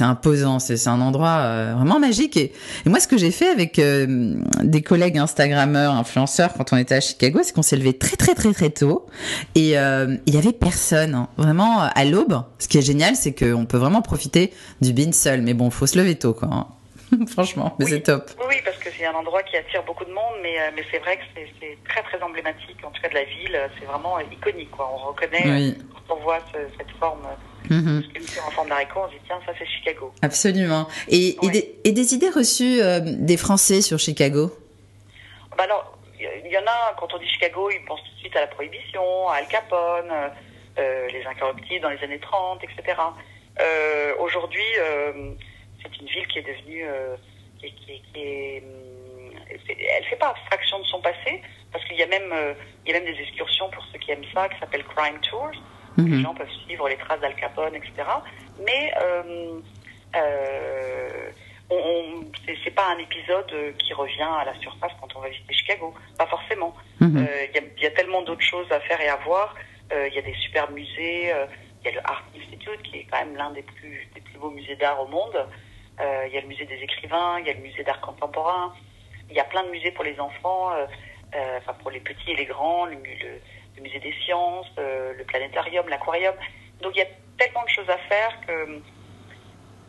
imposant, 0.00 0.58
c'est 0.58 0.86
un 0.88 1.00
endroit 1.00 1.38
euh, 1.38 1.74
vraiment 1.76 1.98
magique. 1.98 2.36
Et, 2.36 2.52
et, 2.84 2.88
moi, 2.88 3.00
ce 3.00 3.08
que 3.08 3.18
j'ai 3.18 3.30
fait 3.30 3.48
avec 3.48 3.78
euh, 3.78 4.34
des 4.62 4.82
collègues 4.82 5.18
Instagrammeurs, 5.18 5.92
influenceurs, 5.92 6.52
quand 6.54 6.72
on 6.72 6.76
était 6.76 6.94
à 6.94 7.00
Chicago, 7.00 7.40
c'est 7.42 7.52
qu'on 7.52 7.62
s'est 7.62 7.76
levé 7.76 7.94
très 7.94 8.16
très 8.16 8.34
très 8.34 8.52
très 8.52 8.70
tôt. 8.70 9.06
Et 9.54 9.78
euh, 9.78 10.16
il 10.26 10.34
y 10.34 10.38
avait 10.38 10.52
personne, 10.52 11.14
hein. 11.14 11.28
vraiment 11.36 11.80
à 11.82 12.04
l'aube. 12.04 12.42
Ce 12.58 12.68
qui 12.68 12.78
est 12.78 12.82
génial, 12.82 13.16
c'est 13.16 13.32
qu'on 13.32 13.66
peut 13.66 13.78
vraiment 13.78 14.02
profiter 14.02 14.52
du 14.80 14.92
Bean 14.92 15.12
seul. 15.12 15.42
Mais 15.42 15.54
bon, 15.54 15.70
faut 15.70 15.86
se 15.86 15.98
lever 15.98 16.14
tôt, 16.14 16.34
quoi. 16.34 16.48
Hein. 16.52 16.66
Franchement, 17.28 17.74
mais 17.78 17.84
oui. 17.84 17.90
c'est 17.92 18.02
top. 18.02 18.30
Oui, 18.48 18.55
c'est 18.96 19.06
un 19.06 19.14
endroit 19.14 19.42
qui 19.42 19.56
attire 19.56 19.82
beaucoup 19.82 20.04
de 20.04 20.12
monde, 20.12 20.34
mais, 20.42 20.58
euh, 20.58 20.70
mais 20.74 20.84
c'est 20.90 20.98
vrai 20.98 21.16
que 21.16 21.24
c'est 21.34 21.78
très 21.88 22.02
très 22.02 22.22
emblématique, 22.22 22.78
en 22.84 22.90
tout 22.90 23.02
cas 23.02 23.08
de 23.08 23.14
la 23.14 23.24
ville. 23.24 23.58
C'est 23.78 23.86
vraiment 23.86 24.18
iconique, 24.20 24.70
quoi. 24.70 24.90
On 24.92 25.08
reconnaît, 25.08 25.44
oui. 25.44 25.78
quand 26.06 26.16
on 26.16 26.20
voit 26.20 26.40
ce, 26.52 26.58
cette 26.78 26.90
forme. 26.98 27.26
Mm 27.68 27.80
-hmm. 27.80 28.10
sculpture 28.10 28.44
en 28.46 28.50
forme 28.52 28.68
d'haricot, 28.68 29.00
on 29.04 29.08
se 29.08 29.14
dit 29.14 29.20
tiens, 29.26 29.40
ça 29.44 29.52
c'est 29.58 29.66
Chicago. 29.66 30.12
Absolument. 30.22 30.86
Et, 31.08 31.36
des, 31.54 31.64
et, 31.84 31.92
des, 31.92 32.14
idées 32.14 32.30
reçues 32.30 32.78
euh, 32.80 33.00
des 33.30 33.36
Français 33.36 33.80
sur 33.88 33.98
Chicago? 33.98 34.42
Bah 35.56 35.64
alors, 35.64 35.84
il 36.46 36.52
y 36.56 36.58
en 36.58 36.68
a, 36.76 36.94
quand 36.98 37.12
on 37.14 37.18
dit 37.18 37.28
Chicago, 37.28 37.62
ils 37.70 37.84
pensent 37.84 38.04
tout 38.06 38.14
de 38.16 38.20
suite 38.24 38.36
à 38.36 38.42
la 38.46 38.46
prohibition, 38.56 39.28
à 39.32 39.34
Al 39.40 39.48
Capone, 39.48 40.12
euh, 40.78 41.08
les 41.14 41.24
incorruptibles 41.26 41.82
dans 41.86 41.90
les 41.96 42.02
années 42.06 42.20
30, 42.20 42.62
etc. 42.66 42.76
Euh, 43.60 44.24
Aujourd'hui, 44.24 44.70
c'est 45.80 45.92
une 46.00 46.08
ville 46.14 46.26
qui 46.28 46.38
est 46.38 46.48
devenue, 46.52 46.84
euh, 47.66 47.96
qui, 48.12 48.20
est, 48.20 48.62
elle 49.98 50.04
fait 50.04 50.16
pas 50.16 50.30
abstraction 50.30 50.78
de 50.78 50.84
son 50.84 51.00
passé 51.00 51.42
parce 51.72 51.84
qu'il 51.84 51.96
y 51.96 52.02
a 52.02 52.06
même, 52.06 52.32
euh, 52.32 52.54
il 52.84 52.92
y 52.92 52.96
a 52.96 53.00
même 53.00 53.12
des 53.12 53.20
excursions 53.20 53.68
pour 53.70 53.84
ceux 53.92 53.98
qui 53.98 54.10
aiment 54.12 54.24
ça 54.32 54.48
qui 54.48 54.58
s'appellent 54.58 54.84
Crime 54.84 55.20
Tours. 55.20 55.50
Mm 55.96 56.04
-hmm. 56.04 56.10
Les 56.10 56.22
gens 56.22 56.34
peuvent 56.34 56.56
suivre 56.64 56.88
les 56.88 56.96
traces 56.96 57.20
d'Al 57.20 57.34
Capone, 57.36 57.74
etc. 57.74 57.92
Mais 58.66 58.92
euh, 59.02 59.60
on, 61.70 61.76
on 61.76 62.02
c'est 62.64 62.74
pas 62.80 62.88
un 62.94 62.98
épisode 62.98 63.52
qui 63.78 63.92
revient 64.02 64.32
à 64.42 64.44
la 64.44 64.54
surface 64.64 64.92
quand 65.00 65.10
on 65.16 65.20
va 65.20 65.28
visiter 65.28 65.54
Chicago, 65.54 65.94
pas 66.18 66.28
forcément. 66.34 66.72
Il 67.00 67.06
mm 67.06 67.16
-hmm. 67.16 67.54
y, 67.54 67.58
a, 67.60 67.62
y, 67.84 67.86
a, 67.90 67.92
tellement 67.98 68.22
d'autres 68.26 68.48
choses 68.54 68.70
à 68.78 68.80
faire 68.88 69.00
et 69.06 69.10
à 69.16 69.18
voir. 69.28 69.48
Il 70.08 70.14
y 70.18 70.20
a 70.22 70.26
des 70.30 70.38
super 70.44 70.64
musées. 70.78 71.20
Il 71.78 71.84
y 71.86 71.88
a 71.92 71.94
le 71.98 72.04
Art 72.12 72.24
Institute 72.38 72.82
qui 72.86 72.94
est 73.00 73.06
quand 73.10 73.20
même 73.24 73.36
l'un 73.40 73.52
des 73.58 73.66
plus, 73.72 73.98
des 74.14 74.22
plus 74.26 74.38
beaux 74.42 74.54
musées 74.58 74.78
d'art 74.82 74.98
au 75.04 75.08
monde. 75.18 75.38
Il 75.98 76.04
euh, 76.04 76.28
y 76.28 76.38
a 76.38 76.40
le 76.40 76.46
musée 76.46 76.66
des 76.66 76.76
écrivains, 76.82 77.38
il 77.40 77.46
y 77.46 77.50
a 77.50 77.54
le 77.54 77.60
musée 77.60 77.82
d'art 77.82 78.00
contemporain. 78.00 78.74
Il 79.30 79.36
y 79.36 79.40
a 79.40 79.44
plein 79.44 79.64
de 79.64 79.70
musées 79.70 79.90
pour 79.90 80.04
les 80.04 80.18
enfants, 80.20 80.72
euh, 80.72 80.86
enfin 81.58 81.74
pour 81.74 81.90
les 81.90 82.00
petits 82.00 82.32
et 82.32 82.36
les 82.36 82.44
grands, 82.44 82.86
le, 82.86 82.94
le, 82.94 83.40
le 83.76 83.82
musée 83.82 83.98
des 83.98 84.12
sciences, 84.24 84.70
le 84.76 85.24
planétarium, 85.24 85.88
l'aquarium. 85.88 86.34
Donc 86.80 86.92
il 86.94 86.98
y 86.98 87.02
a 87.02 87.08
tellement 87.38 87.64
de 87.64 87.68
choses 87.70 87.88
à 87.90 87.98
faire 88.08 88.40
que 88.46 88.80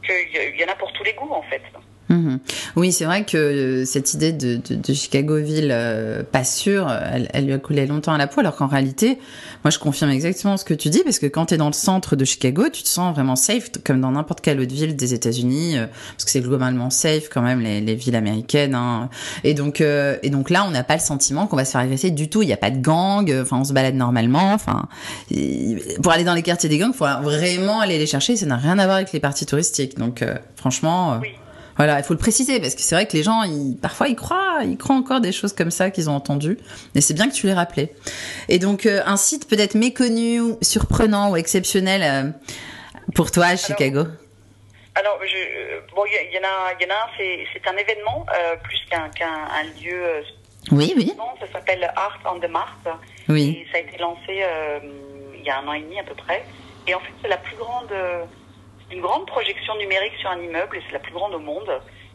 qu'il 0.06 0.60
y 0.60 0.64
en 0.64 0.70
a 0.70 0.76
pour 0.76 0.92
tous 0.94 1.04
les 1.04 1.14
goûts 1.14 1.34
en 1.34 1.44
fait. 1.44 1.62
Mhm. 2.10 2.40
Oui, 2.78 2.92
c'est 2.92 3.06
vrai 3.06 3.26
que 3.26 3.38
euh, 3.38 3.86
cette 3.86 4.14
idée 4.14 4.32
de, 4.32 4.56
de, 4.56 4.76
de 4.76 4.94
Chicago-ville 4.94 5.70
euh, 5.72 6.24
pas 6.24 6.46
sûre, 6.46 6.90
elle, 6.90 7.28
elle, 7.34 7.46
lui 7.46 7.54
a 7.54 7.58
coulé 7.58 7.86
longtemps 7.86 8.14
à 8.14 8.18
la 8.18 8.28
peau, 8.28 8.40
alors 8.40 8.56
qu'en 8.56 8.68
réalité, 8.68 9.20
moi 9.64 9.72
je 9.72 9.80
confirme 9.80 10.12
exactement 10.12 10.56
ce 10.56 10.64
que 10.64 10.74
tu 10.74 10.90
dis, 10.90 11.02
parce 11.04 11.20
que 11.20 11.26
quand 11.26 11.48
tu 11.48 11.56
es 11.56 11.58
dans 11.58 11.68
le 11.68 11.74
centre 11.74 12.16
de 12.16 12.24
Chicago, 12.24 12.64
tu 12.72 12.84
te 12.84 12.88
sens 12.88 13.14
vraiment 13.14 13.36
safe, 13.36 13.72
comme 13.84 14.00
dans 14.00 14.12
n'importe 14.12 14.40
quelle 14.42 14.60
autre 14.62 14.74
ville 14.74 14.96
des 14.96 15.14
États-Unis, 15.14 15.78
euh, 15.78 15.88
parce 16.14 16.26
que 16.26 16.32
c'est 16.32 16.42
globalement 16.42 16.90
safe 16.90 17.28
quand 17.30 17.42
même 17.42 17.60
les, 17.60 17.82
les 17.82 17.96
villes 17.96 18.16
américaines. 18.16 18.76
Hein. 18.76 19.10
Et 19.44 19.54
donc, 19.54 19.82
euh, 19.82 20.18
et 20.24 20.30
donc 20.30 20.50
là, 20.50 20.64
on 20.66 20.72
n'a 20.72 20.84
pas 20.84 20.96
le 20.96 21.02
sentiment 21.02 21.46
qu'on 21.48 21.58
va 21.58 21.66
se 21.66 21.72
faire 21.72 21.82
agresser 21.82 22.12
du 22.12 22.30
tout. 22.30 22.42
Il 22.42 22.48
n'y 22.48 22.54
a 22.54 22.58
pas 22.58 22.72
de 22.72 22.80
gang, 22.80 23.30
enfin 23.42 23.58
on 23.60 23.64
se 23.66 23.74
balade 23.74 23.96
normalement. 23.96 24.54
Enfin, 24.54 24.88
pour 26.02 26.12
aller 26.12 26.24
dans 26.24 26.36
les 26.36 26.42
quartiers 26.42 26.70
des 26.70 26.78
gangs, 26.78 26.92
il 26.94 26.98
faut 26.98 27.06
vraiment 27.22 27.82
aller 27.82 27.98
les 27.98 28.08
chercher. 28.08 28.38
Ça 28.38 28.46
n'a 28.46 28.58
rien 28.58 28.80
à 28.80 28.86
voir 28.86 28.98
avec 28.98 29.12
les 29.12 29.20
parties 29.20 29.46
touristiques. 29.46 29.98
Donc, 29.98 30.24
franchement. 30.56 31.20
Oui. 31.22 31.30
Voilà, 31.78 32.00
il 32.00 32.04
faut 32.04 32.14
le 32.14 32.20
préciser 32.20 32.60
parce 32.60 32.74
que 32.76 32.82
c'est 32.82 32.96
vrai 32.96 33.06
que 33.06 33.14
les 33.14 33.24
gens, 33.24 33.44
ils, 33.44 33.78
parfois, 33.80 34.08
ils 34.08 34.16
croient, 34.16 34.60
ils 34.64 34.78
croient 34.78 34.96
encore 34.96 35.22
des 35.22 35.32
choses 35.32 35.54
comme 35.54 35.70
ça 35.72 35.92
qu'ils 35.92 36.10
ont 36.10 36.16
entendues. 36.16 36.58
Mais 36.96 37.02
c'est 37.02 37.14
bien 37.14 37.30
que 37.30 37.36
tu 37.36 37.46
les 37.46 37.54
rappelais. 37.54 37.94
Et 38.50 38.58
donc, 38.58 38.86
euh, 38.86 39.02
un 39.06 39.18
site 39.18 39.48
peut-être 39.48 39.76
méconnu, 39.76 40.42
surprenant 40.62 41.32
ou 41.32 41.36
exceptionnel 41.36 42.02
euh, 42.04 42.32
pour 43.14 43.30
toi 43.30 43.46
à 43.46 43.56
Chicago? 43.56 44.06
Alors, 44.96 45.20
je, 45.22 45.38
euh, 45.38 45.80
bon, 45.96 46.04
il 46.08 46.36
y, 46.36 46.40
en 46.40 46.48
a, 46.48 46.74
il 46.80 46.84
y 46.84 46.92
en 46.92 46.96
a 46.96 46.98
un, 46.98 47.46
c'est 47.54 47.70
un 47.70 47.78
événement 47.78 48.26
euh, 48.36 48.56
plus 48.64 48.80
qu'un 48.90 49.10
qu 49.10 49.24
un 49.24 49.64
lieu. 49.80 50.24
oui, 50.72 50.94
oui. 50.98 51.14
Ça 51.40 51.46
s'appelle 51.54 51.84
Art 51.96 52.20
on 52.26 52.40
the 52.40 52.50
Mars. 52.50 52.72
Oui. 53.30 53.62
Et 53.62 53.72
ça 53.72 53.78
a 53.78 53.82
été 53.82 53.98
lancé 54.00 54.44
il 55.36 55.46
y 55.46 55.50
a 55.50 55.60
un 55.60 55.68
an 55.68 55.74
et 55.74 55.82
demi 55.82 56.00
à 56.00 56.04
peu 56.04 56.16
près. 56.16 56.44
Et 56.88 56.96
en 56.96 57.00
fait, 57.00 57.12
c'est 57.22 57.28
la 57.28 57.38
plus 57.38 57.56
grande 57.58 57.94
une 58.92 59.02
grande 59.02 59.26
projection 59.28 59.76
numérique 59.78 60.14
sur 60.20 60.30
un 60.30 60.42
immeuble 60.42 60.78
et 60.78 60.82
c'est 60.88 60.94
la 60.94 61.00
plus 61.00 61.14
grande 61.14 61.34
au 61.34 61.40
monde. 61.40 61.72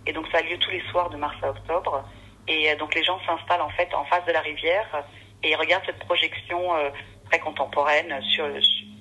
Et 0.06 0.12
donc 0.12 0.26
ça 0.32 0.38
a 0.38 0.42
lieu 0.42 0.58
tous 0.58 0.70
les 0.70 0.82
soirs 0.90 1.10
de 1.10 1.16
mars 1.16 1.36
à 1.42 1.50
octobre. 1.50 2.04
Et 2.48 2.70
euh, 2.70 2.76
donc 2.76 2.94
les 2.94 3.04
gens 3.04 3.18
s'installent 3.26 3.62
en 3.62 3.70
fait 3.70 3.92
en 3.94 4.04
face 4.06 4.24
de 4.26 4.32
la 4.32 4.40
rivière 4.40 5.04
et 5.42 5.50
ils 5.50 5.56
regardent 5.56 5.84
cette 5.86 6.00
projection 6.00 6.74
euh, 6.74 6.90
très 7.30 7.38
contemporaine 7.38 8.20
sur 8.22 8.46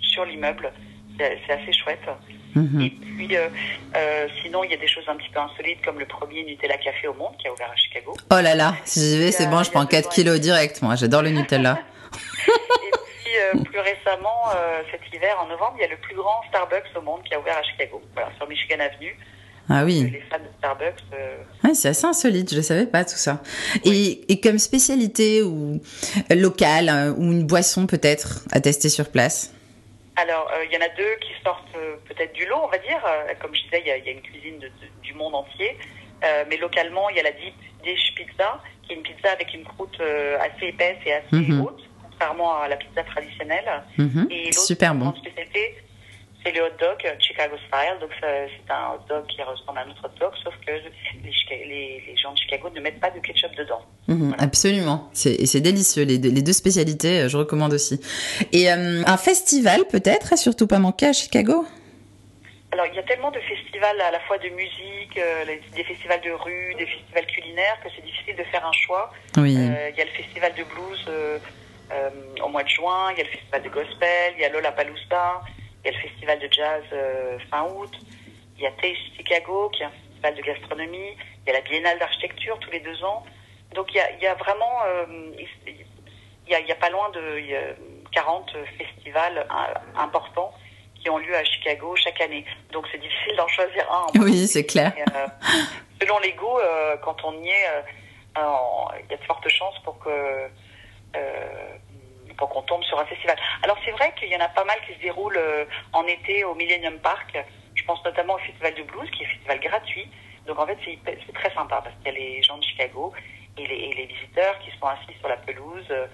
sur 0.02 0.26
l'immeuble. 0.26 0.72
C'est 1.18 1.52
assez 1.52 1.74
chouette. 1.74 2.08
-hmm. 2.56 2.86
Et 2.86 2.90
puis 2.90 3.36
euh, 3.36 3.48
euh, 3.96 4.28
sinon 4.42 4.64
il 4.64 4.72
y 4.72 4.74
a 4.74 4.78
des 4.78 4.88
choses 4.88 5.04
un 5.08 5.16
petit 5.16 5.30
peu 5.30 5.40
insolites 5.40 5.82
comme 5.84 6.00
le 6.00 6.06
premier 6.06 6.44
Nutella 6.44 6.78
Café 6.78 7.08
au 7.08 7.14
monde 7.14 7.34
qui 7.40 7.48
a 7.48 7.54
ouvert 7.54 7.70
à 7.72 7.76
Chicago. 7.76 8.16
Oh 8.30 8.42
là 8.42 8.56
là, 8.56 8.76
si 8.86 9.00
j'y 9.00 9.18
vais 9.18 9.32
c'est 9.32 9.48
bon, 9.48 9.64
je 9.64 9.72
prends 9.72 9.86
4 9.86 10.10
kilos 10.10 10.40
direct. 10.40 10.82
Moi 10.82 10.96
j'adore 10.96 11.22
le 11.22 11.30
Nutella. 11.30 11.80
Euh, 13.56 13.64
plus 13.64 13.80
récemment, 13.80 14.50
euh, 14.56 14.82
cet 14.92 15.02
hiver, 15.14 15.36
en 15.42 15.48
novembre, 15.48 15.74
il 15.78 15.82
y 15.82 15.86
a 15.86 15.90
le 15.90 15.98
plus 15.98 16.16
grand 16.16 16.42
Starbucks 16.50 16.96
au 16.96 17.02
monde 17.02 17.24
qui 17.24 17.34
a 17.34 17.40
ouvert 17.40 17.58
à 17.58 17.64
Chicago, 17.64 18.02
voilà, 18.14 18.30
sur 18.38 18.48
Michigan 18.48 18.80
Avenue. 18.80 19.18
Ah 19.70 19.84
oui. 19.86 20.10
Les 20.12 20.22
fans 20.22 20.40
de 20.40 20.50
Starbucks. 20.58 21.04
Euh... 21.14 21.38
Ouais, 21.64 21.74
c'est 21.74 21.90
assez 21.90 22.06
insolite, 22.06 22.52
je 22.52 22.58
ne 22.58 22.62
savais 22.62 22.86
pas 22.86 23.06
tout 23.06 23.16
ça. 23.16 23.42
Oui. 23.86 24.24
Et, 24.28 24.34
et, 24.34 24.42
comme 24.42 24.58
spécialité 24.58 25.44
ou 25.44 25.80
locale 26.30 27.14
ou 27.18 27.24
une 27.24 27.46
boisson 27.46 27.88
peut-être 27.88 28.42
à 28.52 28.60
tester 28.60 28.90
sur 28.90 29.10
place? 29.10 29.54
Alors, 30.18 30.52
il 30.64 30.68
euh, 30.68 30.78
y 30.78 30.78
en 30.78 30.86
a 30.86 30.90
deux 30.90 31.16
qui 31.22 31.32
sortent 31.44 31.76
euh, 31.78 31.96
peut-être 32.08 32.34
du 32.34 32.46
lot, 32.48 32.58
on 32.64 32.68
va 32.68 32.80
dire. 32.80 33.02
comme 33.40 33.56
je 33.56 33.62
disais, 33.64 33.82
il 33.86 33.86
y, 33.86 34.06
y, 34.06 34.10
a 34.10 34.12
une 34.12 34.22
cuisine 34.22 34.60
de, 34.60 34.68
de, 34.68 34.88
du 35.04 35.14
monde 35.14 35.36
entier. 35.36 35.78
mais 36.50 36.58
localement, 36.58 37.10
il 37.10 37.18
y 37.18 37.20
a 37.20 37.24
la 37.24 37.32
Deep 37.32 37.56
Dish 37.84 38.14
Pizza, 38.16 38.62
qui 38.84 38.94
est 38.94 38.96
une 38.96 39.04
pizza 39.04 39.32
avec 39.32 39.54
une 39.54 39.64
croûte 39.64 40.02
assez 40.42 40.68
épaisse 40.68 40.98
et 41.06 41.14
assez 41.14 41.36
mm 41.36 41.44
-hmm. 41.44 41.62
haute 41.62 41.91
contrairement 42.22 42.62
à 42.62 42.68
la 42.68 42.76
pizza 42.76 43.04
traditionnelle. 43.04 43.70
Mm 43.98 44.08
-hmm. 44.08 44.32
Et 44.32 44.52
Super 44.52 44.94
bon. 44.96 45.14
spécialité, 45.16 45.64
c'est 46.44 46.52
le 46.56 46.62
hot 46.66 46.78
dog 46.80 46.98
Chicago 47.20 47.56
style. 47.68 47.98
Donc 48.02 48.12
c'est 48.20 48.72
un 48.80 48.84
hot 48.94 49.04
dog 49.10 49.24
qui 49.28 49.42
ressemble 49.42 49.80
à 49.80 49.86
notre 49.86 50.04
hot 50.06 50.16
dog, 50.20 50.34
sauf 50.44 50.54
que 50.66 50.72
les, 50.72 51.68
les, 51.72 52.04
les 52.08 52.18
gens 52.22 52.34
de 52.34 52.40
Chicago 52.44 52.70
ne 52.76 52.82
mettent 52.86 53.00
pas 53.06 53.12
de 53.16 53.20
ketchup 53.20 53.54
dedans. 53.62 53.84
Voilà. 54.08 54.44
Absolument. 54.48 55.00
Et 55.44 55.48
c'est 55.52 55.64
délicieux. 55.70 56.04
Les 56.12 56.18
deux, 56.24 56.34
les 56.38 56.44
deux, 56.48 56.58
spécialités, 56.64 57.14
je 57.32 57.38
recommande 57.44 57.74
aussi. 57.80 57.96
Et 58.60 58.64
euh, 58.72 59.16
un 59.16 59.20
festival 59.30 59.80
peut-être, 59.96 60.28
à 60.34 60.38
surtout 60.48 60.68
pas 60.74 60.80
manquer 60.88 61.08
à 61.14 61.16
Chicago? 61.22 61.58
Alors, 62.74 62.86
il 62.92 62.96
y 63.00 63.04
a 63.04 63.08
tellement 63.12 63.32
de 63.38 63.42
festivals 63.52 64.00
à 64.10 64.12
la 64.18 64.22
fois 64.28 64.38
de 64.46 64.50
musique, 64.62 65.16
euh, 65.18 65.46
des 65.78 65.86
festivals 65.92 66.24
de 66.30 66.34
rue, 66.46 66.68
des 66.82 66.88
festivals 66.96 67.28
culinaires, 67.36 67.78
que 67.84 67.90
c'est 67.94 68.06
difficile 68.10 68.36
de 68.42 68.46
faire 68.52 68.66
un 68.72 68.78
choix. 68.84 69.06
Oui. 69.44 69.54
Euh, 69.58 69.92
il 69.92 69.98
y 70.00 70.04
a 70.06 70.08
le 70.12 70.16
festival 70.22 70.52
de 70.60 70.64
blues 70.72 71.04
euh, 71.92 72.10
euh, 72.10 72.44
au 72.44 72.50
mois 72.50 72.64
de 72.64 72.70
juin, 72.70 73.12
il 73.12 73.18
y 73.18 73.22
a 73.22 73.24
le 73.24 73.30
festival 73.30 73.64
de 73.64 73.70
gospel, 73.70 74.34
il 74.36 74.42
y 74.42 74.46
a 74.46 74.50
Lollapalooza, 74.50 75.42
il 75.84 75.92
y 75.92 75.94
a 75.94 75.98
le 75.98 76.10
festival 76.10 76.40
de 76.40 76.48
jazz 76.52 76.84
euh, 76.94 77.38
fin 77.50 77.64
août, 77.64 77.92
il 78.58 78.64
y 78.64 78.68
a 78.68 78.72
Taste 78.72 79.16
Chicago, 79.18 79.70
qui 79.70 79.84
est 79.84 79.86
un 79.86 79.92
festival 79.92 80.36
de 80.36 80.42
gastronomie, 80.42 81.18
il 81.46 81.48
y 81.48 81.50
a 81.50 81.54
la 81.54 81.62
Biennale 81.62 82.00
d'architecture 82.00 82.58
tous 82.60 82.72
les 82.72 82.80
deux 82.80 83.04
ans. 83.04 83.24
Donc 83.74 83.88
il 83.92 83.98
y 83.98 84.00
a, 84.00 84.12
il 84.12 84.22
y 84.22 84.28
a 84.28 84.36
vraiment, 84.36 84.84
euh, 84.86 85.06
il 85.68 86.52
y 86.52 86.56
a, 86.56 86.60
il 86.60 86.68
y 86.68 86.72
a 86.72 86.76
pas 86.76 86.90
loin 86.90 87.10
de 87.12 87.42
40 88.12 88.52
festivals 88.78 89.46
importants 89.96 90.54
qui 91.02 91.10
ont 91.10 91.18
lieu 91.18 91.36
à 91.36 91.44
Chicago 91.44 91.96
chaque 91.96 92.22
année. 92.22 92.46
Donc 92.72 92.86
c'est 92.92 93.00
difficile 93.00 93.36
d'en 93.38 93.48
choisir 93.48 93.92
un. 93.92 94.20
Oui, 94.20 94.48
c'est 94.48 94.66
clair. 94.66 94.94
Et, 94.98 95.02
euh, 95.02 95.28
selon 96.02 96.20
les 96.20 96.34
goûts, 96.34 96.60
euh, 96.60 96.98
quand 96.98 97.24
on 97.24 97.34
y 97.42 97.50
est, 97.50 97.66
il 98.36 99.12
y 99.12 99.14
a 99.14 99.18
de 99.18 99.24
fortes 99.24 99.48
chances 99.50 99.80
pour 99.84 100.00
que 100.00 100.10
pour 102.38 102.50
qu'on 102.50 102.62
tombe 102.64 102.84
sur 102.84 103.00
un 103.00 103.06
festival. 103.06 103.38
Alors 103.64 103.78
c'est 103.86 103.92
vrai 103.92 104.14
qu'il 104.18 104.30
y 104.30 104.36
en 104.36 104.40
a 104.40 104.50
pas 104.50 104.64
mal 104.64 104.78
qui 104.88 104.94
se 104.96 105.00
déroulent 105.00 105.40
en 105.94 106.04
été 106.06 106.44
au 106.44 106.56
Millennium 106.56 106.98
Park. 107.00 107.38
Je 107.76 107.84
pense 107.84 108.04
notamment 108.04 108.36
au 108.36 108.40
Festival 108.40 108.74
de 108.76 108.84
Blues, 108.84 109.10
qui 109.12 109.24
est 109.24 109.28
un 109.28 109.30
festival 109.30 109.60
gratuit. 109.60 110.08
Donc 110.48 110.58
en 110.60 110.66
fait 110.66 110.78
c'est 110.86 111.34
très 111.34 111.54
sympa 111.54 111.82
parce 111.84 111.96
qu'il 111.98 112.14
y 112.14 112.16
a 112.16 112.20
les 112.20 112.44
gens 112.44 112.58
de 112.58 112.64
Chicago 112.64 113.14
et 113.58 113.68
les, 113.68 113.76
et 113.76 113.94
les, 113.94 114.06
visiteurs 114.06 114.58
qui 114.60 114.72
sont 114.80 114.88
assis 114.88 115.14
sur 115.20 115.28
la 115.28 115.38
pelouse 115.38 115.92
euh, 115.92 116.08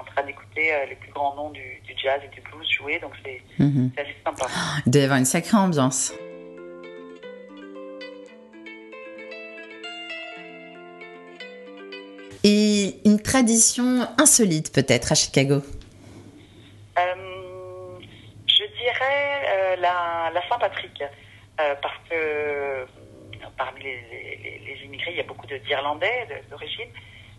en 0.00 0.04
train 0.04 0.22
d'écouter 0.24 0.72
euh, 0.74 0.86
les 0.86 0.94
plus 0.94 1.10
grands 1.10 1.34
noms 1.34 1.50
du, 1.50 1.80
du, 1.84 1.94
jazz 1.96 2.20
et 2.24 2.28
du 2.28 2.40
blues 2.40 2.68
jouer. 2.70 2.98
Donc 3.00 3.12
c'est 3.24 3.42
mm 3.58 3.66
-hmm. 3.66 4.00
assez 4.00 4.16
sympa. 4.24 4.46
Il 4.86 4.92
doit 4.92 5.00
y 5.00 5.04
avoir 5.04 5.18
une 5.18 5.24
sacrée 5.24 5.56
ambiance. 5.56 6.12
Et 12.44 13.00
une 13.04 13.20
tradition 13.20 14.06
insolite 14.18 14.72
peut-être 14.72 15.12
à 15.12 15.14
Chicago? 15.14 15.62
Euh, 16.98 17.14
Je 18.46 18.64
dirais 18.78 19.42
euh, 19.48 19.76
la, 19.76 20.42
Saint-Patrick. 20.48 21.02
Euh, 21.58 21.74
parce 21.80 21.96
que 22.10 22.86
parmi 23.56 23.82
les, 23.82 24.78
immigrés, 24.84 25.12
il 25.12 25.16
y 25.16 25.20
a 25.20 25.24
beaucoup 25.24 25.46
d'Irlandais 25.46 26.28
d'origine 26.50 26.88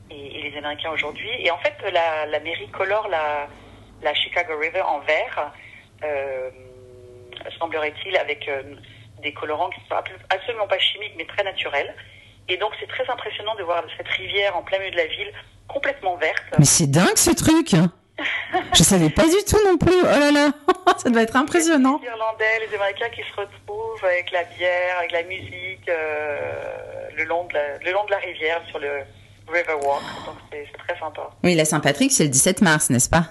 et, 0.10 0.50
les 0.50 0.58
Américains 0.58 0.92
aujourd'hui. 0.92 1.30
Et 1.40 1.52
en 1.52 1.58
fait, 1.60 1.76
la, 1.92 2.40
mairie 2.40 2.68
colore 2.70 3.08
la, 3.10 3.48
la 4.02 4.14
Chicago 4.16 4.58
River 4.58 4.82
en 4.82 5.00
vert, 5.02 5.54
semblerait-il, 7.60 8.18
avec 8.18 8.50
des 9.22 9.34
colorants 9.34 9.70
qui 9.70 9.80
sont 9.82 9.96
absolument 10.30 10.68
pas 10.68 10.80
chimiques, 10.80 11.14
mais 11.18 11.26
très 11.26 11.44
naturels. 11.44 11.94
Et 12.50 12.58
donc, 12.58 12.72
c'est 12.80 12.88
très 12.88 13.08
impressionnant 13.10 13.56
de 13.56 13.64
voir 13.64 13.84
cette 13.98 14.08
rivière 14.08 14.56
en 14.56 14.62
plein 14.62 14.80
milieu 14.80 14.92
de 14.92 14.98
la 14.98 15.08
ville, 15.08 15.32
complètement 15.68 16.16
verte. 16.16 16.44
Mais 16.58 16.66
c'est 16.66 16.88
dingue 16.88 17.18
ce 17.18 17.32
truc 17.32 17.76
Je 18.74 18.84
savais 18.84 19.10
pas 19.10 19.26
du 19.26 19.44
tout 19.48 19.60
non 19.66 19.78
plus. 19.78 20.00
Oh 20.02 20.20
là 20.20 20.32
là, 20.32 20.52
ça 20.98 21.10
doit 21.10 21.22
être 21.22 21.36
impressionnant. 21.36 22.00
Les 22.02 22.08
Irlandais, 22.08 22.68
les 22.68 22.76
Américains 22.76 23.10
qui 23.10 23.22
se 23.22 23.36
retrouvent 23.36 24.06
avec 24.06 24.32
la 24.32 24.44
bière, 24.44 24.98
avec 25.00 25.12
la 25.12 25.24
musique, 25.24 25.90
euh, 25.90 27.10
le, 27.18 27.26
long 27.26 27.46
de 27.46 27.54
la, 27.54 27.78
le 27.80 27.92
long 27.92 28.06
de 28.06 28.12
la 28.12 28.18
rivière 28.18 28.62
sur 28.70 28.80
le 28.80 28.90
Riverwalk. 29.48 30.04
Donc 30.26 30.36
c'est 30.52 30.68
très 30.88 30.98
sympa. 31.00 31.30
Oui, 31.44 31.56
la 31.56 31.66
Saint-Patrick, 31.66 32.12
c'est 32.12 32.24
le 32.24 32.30
17 32.30 32.62
mars, 32.62 32.90
n'est-ce 32.90 33.10
pas? 33.10 33.28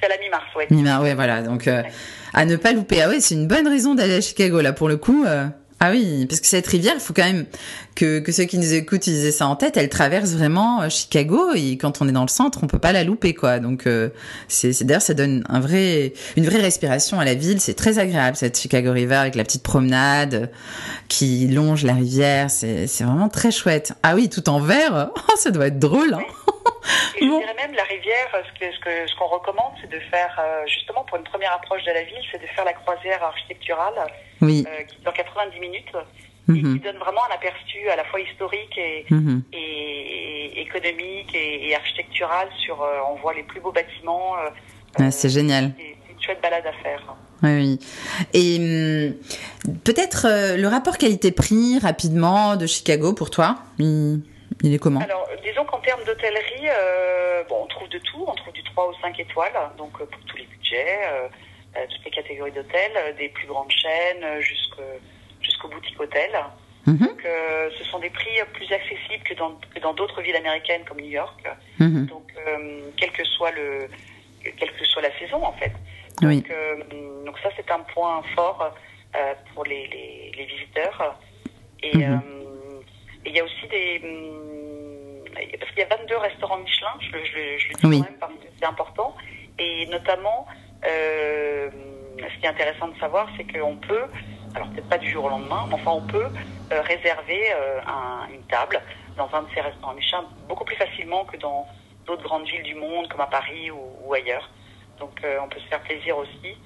C'est 0.00 0.08
la 0.08 0.18
mi-mars, 0.18 0.44
oui. 0.56 0.64
Mi-mars, 0.70 1.02
oui, 1.02 1.14
voilà. 1.14 1.42
Donc 1.42 1.68
euh, 1.68 1.82
ouais. 1.82 1.90
à 2.32 2.44
ne 2.44 2.56
pas 2.56 2.72
louper. 2.72 3.02
Ah 3.02 3.08
oui, 3.08 3.20
c'est 3.20 3.34
une 3.34 3.46
bonne 3.46 3.68
raison 3.68 3.94
d'aller 3.94 4.16
à 4.16 4.20
Chicago 4.20 4.60
là 4.60 4.72
pour 4.72 4.88
le 4.88 4.96
coup. 4.96 5.24
Euh... 5.26 5.46
Ah 5.80 5.90
oui, 5.90 6.24
parce 6.26 6.40
que 6.40 6.46
cette 6.46 6.66
rivière, 6.66 6.94
il 6.94 7.00
faut 7.00 7.12
quand 7.12 7.24
même 7.24 7.46
que, 7.94 8.18
que 8.18 8.32
ceux 8.32 8.44
qui 8.44 8.58
nous 8.58 8.74
écoutent 8.74 9.06
ils 9.06 9.26
aient 9.26 9.32
ça 9.32 9.46
en 9.46 9.56
tête. 9.56 9.76
Elle 9.76 9.88
traverse 9.88 10.32
vraiment 10.32 10.88
Chicago 10.88 11.52
et 11.54 11.76
quand 11.76 12.02
on 12.02 12.08
est 12.08 12.12
dans 12.12 12.22
le 12.22 12.28
centre, 12.28 12.60
on 12.62 12.66
peut 12.66 12.78
pas 12.78 12.92
la 12.92 13.04
louper 13.04 13.34
quoi. 13.34 13.58
Donc 13.58 13.86
euh, 13.86 14.10
c'est 14.48 14.84
d'ailleurs 14.84 15.02
ça 15.02 15.14
donne 15.14 15.44
un 15.48 15.60
vrai 15.60 16.12
une 16.36 16.44
vraie 16.44 16.60
respiration 16.60 17.20
à 17.20 17.24
la 17.24 17.34
ville. 17.34 17.60
C'est 17.60 17.74
très 17.74 17.98
agréable 17.98 18.36
cette 18.36 18.58
Chicago 18.58 18.92
River 18.92 19.16
avec 19.16 19.34
la 19.34 19.44
petite 19.44 19.62
promenade 19.62 20.50
qui 21.08 21.48
longe 21.48 21.84
la 21.84 21.94
rivière. 21.94 22.50
C'est 22.50 22.86
vraiment 23.02 23.28
très 23.28 23.50
chouette. 23.50 23.92
Ah 24.02 24.14
oui, 24.14 24.28
tout 24.28 24.48
en 24.48 24.60
vert. 24.60 25.10
Oh, 25.26 25.36
ça 25.36 25.50
doit 25.50 25.66
être 25.68 25.78
drôle. 25.78 26.12
Hein 26.14 26.22
bon. 27.20 27.40
je 27.40 27.46
dirais 27.46 27.54
même 27.54 27.74
la 27.74 27.82
rivière, 27.84 28.28
ce 28.32 28.58
que 28.58 28.72
ce 28.72 28.80
que 28.80 29.06
ce 29.06 29.14
qu'on 29.16 29.26
recommande, 29.26 29.72
c'est 29.80 29.90
de 29.90 29.98
faire 30.10 30.38
euh, 30.38 30.62
justement 30.66 31.04
pour 31.04 31.18
une 31.18 31.24
première 31.24 31.52
approche 31.52 31.82
de 31.84 31.92
la 31.92 32.02
ville, 32.02 32.22
c'est 32.30 32.40
de 32.40 32.46
faire 32.48 32.64
la 32.64 32.72
croisière 32.72 33.22
architecturale 33.22 33.94
oui. 34.40 34.64
euh, 34.68 34.82
qui 34.84 34.96
dure 35.00 35.12
90 35.12 35.60
minutes 35.60 35.92
mm 36.48 36.54
-hmm. 36.54 36.58
et 36.58 36.78
qui 36.78 36.84
donne 36.84 36.98
vraiment 36.98 37.24
un 37.30 37.34
aperçu 37.34 37.88
à 37.92 37.96
la 37.96 38.04
fois 38.04 38.20
historique 38.20 38.76
et, 38.78 39.06
et, 39.52 40.56
et 40.56 40.60
économique 40.60 41.34
et, 41.34 41.68
et, 41.68 41.74
architectural 41.74 42.48
sur. 42.64 42.82
Euh, 42.82 43.10
on 43.10 43.16
voit 43.16 43.34
les 43.34 43.42
plus 43.42 43.60
beaux 43.60 43.72
bâtiments. 43.72 44.34
Ah, 44.98 45.10
c'est 45.10 45.28
génial. 45.28 45.72
C'est 45.76 46.12
une 46.12 46.22
chouette 46.22 46.42
balade 46.42 46.66
à 46.66 46.72
faire. 46.82 47.16
Oui, 47.42 47.78
Et 48.32 48.56
hum, 48.58 49.14
peut-être 49.84 50.26
euh, 50.26 50.56
le 50.56 50.68
rapport 50.68 50.96
qualité-prix 50.96 51.78
rapidement 51.78 52.56
de 52.56 52.66
Chicago 52.66 53.12
pour 53.12 53.30
toi, 53.30 53.56
il, 53.78 54.22
est 54.62 54.78
comment? 54.78 55.00
Alors, 55.00 55.28
disons 55.42 55.64
qu'en 55.64 55.80
termes 55.80 56.04
d'hôtellerie, 56.04 56.68
euh, 56.68 57.42
bon, 57.48 57.56
on 57.64 57.66
trouve 57.66 57.88
de 57.88 57.98
tout. 57.98 58.24
On 58.26 58.34
trouve 58.34 58.52
du 58.54 58.62
3 58.62 58.88
ou 58.88 58.94
5 59.02 59.18
étoiles, 59.20 59.58
donc 59.76 59.92
pour 59.92 60.24
tous 60.26 60.36
les 60.36 60.46
budgets, 60.46 61.00
toutes 61.90 62.04
les 62.04 62.10
catégories 62.10 62.52
d'hôtels, 62.52 62.96
des 63.18 63.28
plus 63.28 63.46
grandes 63.46 63.70
chaînes 63.70 64.24
jusqu'aux 65.64 65.74
boutiques 65.74 66.00
hôtels. 66.00 66.36
Mhm. 66.86 66.98
Donc, 66.98 67.24
euh, 67.24 67.70
ce 67.78 67.84
sont 67.84 67.98
des 67.98 68.10
prix 68.10 68.38
plus 68.52 68.70
accessibles 68.70 69.24
que 69.24 69.34
dans 69.34 69.58
dans 69.80 69.94
d'autres 69.94 70.20
villes 70.20 70.36
américaines 70.36 70.84
comme 70.86 70.98
New 70.98 71.10
York. 71.10 71.42
Mhm. 71.78 72.06
Donc, 72.06 72.32
euh, 72.46 72.90
quel 72.96 73.10
que 73.10 73.24
soit 73.24 73.52
le 73.52 73.88
quelle 74.42 74.72
que 74.72 74.84
soit 74.84 75.02
la 75.02 75.18
saison 75.18 75.42
en 75.42 75.52
fait. 75.52 75.72
Donc, 76.20 76.50
euh, 76.50 76.76
donc 77.24 77.38
ça 77.38 77.48
c'est 77.56 77.70
un 77.70 77.80
point 77.80 78.22
fort 78.34 78.74
pour 79.54 79.64
les, 79.64 79.86
les, 79.88 80.32
les, 80.36 80.44
visiteurs. 80.44 81.18
Et 81.82 81.96
mhm. 81.96 82.20
il 83.24 83.32
y 83.32 83.40
a 83.40 83.44
aussi 83.44 83.66
des 83.68 84.00
parce 85.58 85.70
qu'il 85.72 85.80
y 85.80 85.82
a 85.82 85.96
22 85.96 86.16
restaurants 86.16 86.58
Michelin, 86.58 86.94
je, 87.00 87.18
je, 87.24 87.58
je 87.58 87.68
le 87.68 87.74
dis 87.74 87.80
quand 87.80 87.88
même 87.88 88.18
parce 88.20 88.32
que 88.34 88.46
c'est 88.58 88.66
important. 88.66 89.16
Et 89.58 89.86
notamment, 89.86 90.46
ce 90.82 91.70
qui 92.38 92.44
est 92.44 92.48
intéressant 92.48 92.88
de 92.88 92.98
savoir, 92.98 93.28
c'est 93.36 93.44
qu'on 93.44 93.76
peut 93.76 94.06
alors 94.54 94.68
peut-être 94.70 94.88
pas 94.88 94.98
du 94.98 95.10
jour 95.10 95.24
au 95.24 95.28
lendemain, 95.28 95.64
mais 95.68 95.74
enfin 95.74 95.90
on 95.92 96.02
peut 96.02 96.30
euh, 96.72 96.80
réserver 96.82 97.52
euh, 97.52 97.80
un, 97.86 98.28
une 98.32 98.42
table 98.44 98.80
dans 99.16 99.28
un 99.34 99.42
de 99.42 99.48
ces 99.54 99.60
restaurants 99.60 99.94
Michelin 99.94 100.24
beaucoup 100.48 100.64
plus 100.64 100.76
facilement 100.76 101.24
que 101.24 101.36
dans 101.36 101.66
d'autres 102.06 102.22
grandes 102.22 102.46
villes 102.46 102.62
du 102.62 102.74
monde 102.74 103.08
comme 103.08 103.20
à 103.20 103.26
Paris 103.26 103.70
ou, 103.70 103.80
ou 104.04 104.14
ailleurs. 104.14 104.48
Donc 104.98 105.22
euh, 105.24 105.38
on 105.42 105.48
peut 105.48 105.60
se 105.60 105.66
faire 105.66 105.80
plaisir 105.82 106.16
aussi. 106.16 106.56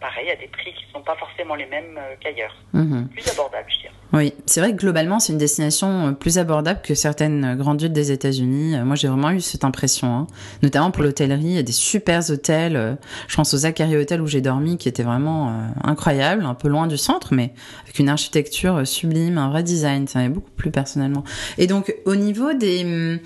Pareil, 0.00 0.30
à 0.30 0.36
des 0.36 0.48
prix 0.48 0.72
qui 0.72 0.86
ne 0.86 0.92
sont 0.92 1.02
pas 1.02 1.16
forcément 1.16 1.54
les 1.54 1.66
mêmes 1.66 1.98
qu'ailleurs. 2.20 2.56
Mhm. 2.72 3.08
Plus 3.08 3.28
abordable, 3.28 3.66
je 3.68 3.80
dirais. 3.80 3.94
Oui, 4.12 4.34
c'est 4.44 4.60
vrai 4.60 4.72
que 4.72 4.76
globalement, 4.76 5.20
c'est 5.20 5.32
une 5.32 5.38
destination 5.38 6.08
euh, 6.08 6.12
plus 6.12 6.38
abordable 6.38 6.80
que 6.82 6.96
certaines 6.96 7.54
grandes 7.56 7.80
villes 7.80 7.92
des 7.92 8.10
États-Unis. 8.10 8.74
Euh, 8.74 8.84
moi, 8.84 8.96
j'ai 8.96 9.06
vraiment 9.06 9.30
eu 9.30 9.40
cette 9.40 9.62
impression, 9.62 10.08
hein. 10.08 10.26
notamment 10.62 10.90
pour 10.90 11.04
l'hôtellerie. 11.04 11.44
Il 11.44 11.52
y 11.52 11.58
a 11.58 11.62
des 11.62 11.70
super 11.70 12.28
hôtels. 12.28 12.74
Euh, 12.74 12.94
je 13.28 13.36
pense 13.36 13.54
au 13.54 13.58
Zachary 13.58 13.96
Hotel 13.96 14.20
où 14.20 14.26
j'ai 14.26 14.40
dormi, 14.40 14.78
qui 14.78 14.88
était 14.88 15.04
vraiment 15.04 15.70
incroyable, 15.84 16.44
un 16.44 16.54
peu 16.54 16.66
loin 16.66 16.88
du 16.88 16.96
centre, 16.96 17.34
mais 17.34 17.52
avec 17.84 17.98
une 18.00 18.08
architecture 18.08 18.86
sublime, 18.86 19.38
un 19.38 19.48
vrai 19.48 19.62
design. 19.62 20.08
Ça 20.08 20.18
m'avait 20.18 20.34
beaucoup 20.34 20.50
plu 20.50 20.72
personnellement. 20.72 21.22
Et 21.56 21.68
donc, 21.68 21.94
au 22.04 22.16
niveau 22.16 22.52
des 22.52 22.82
hum, 22.84 23.18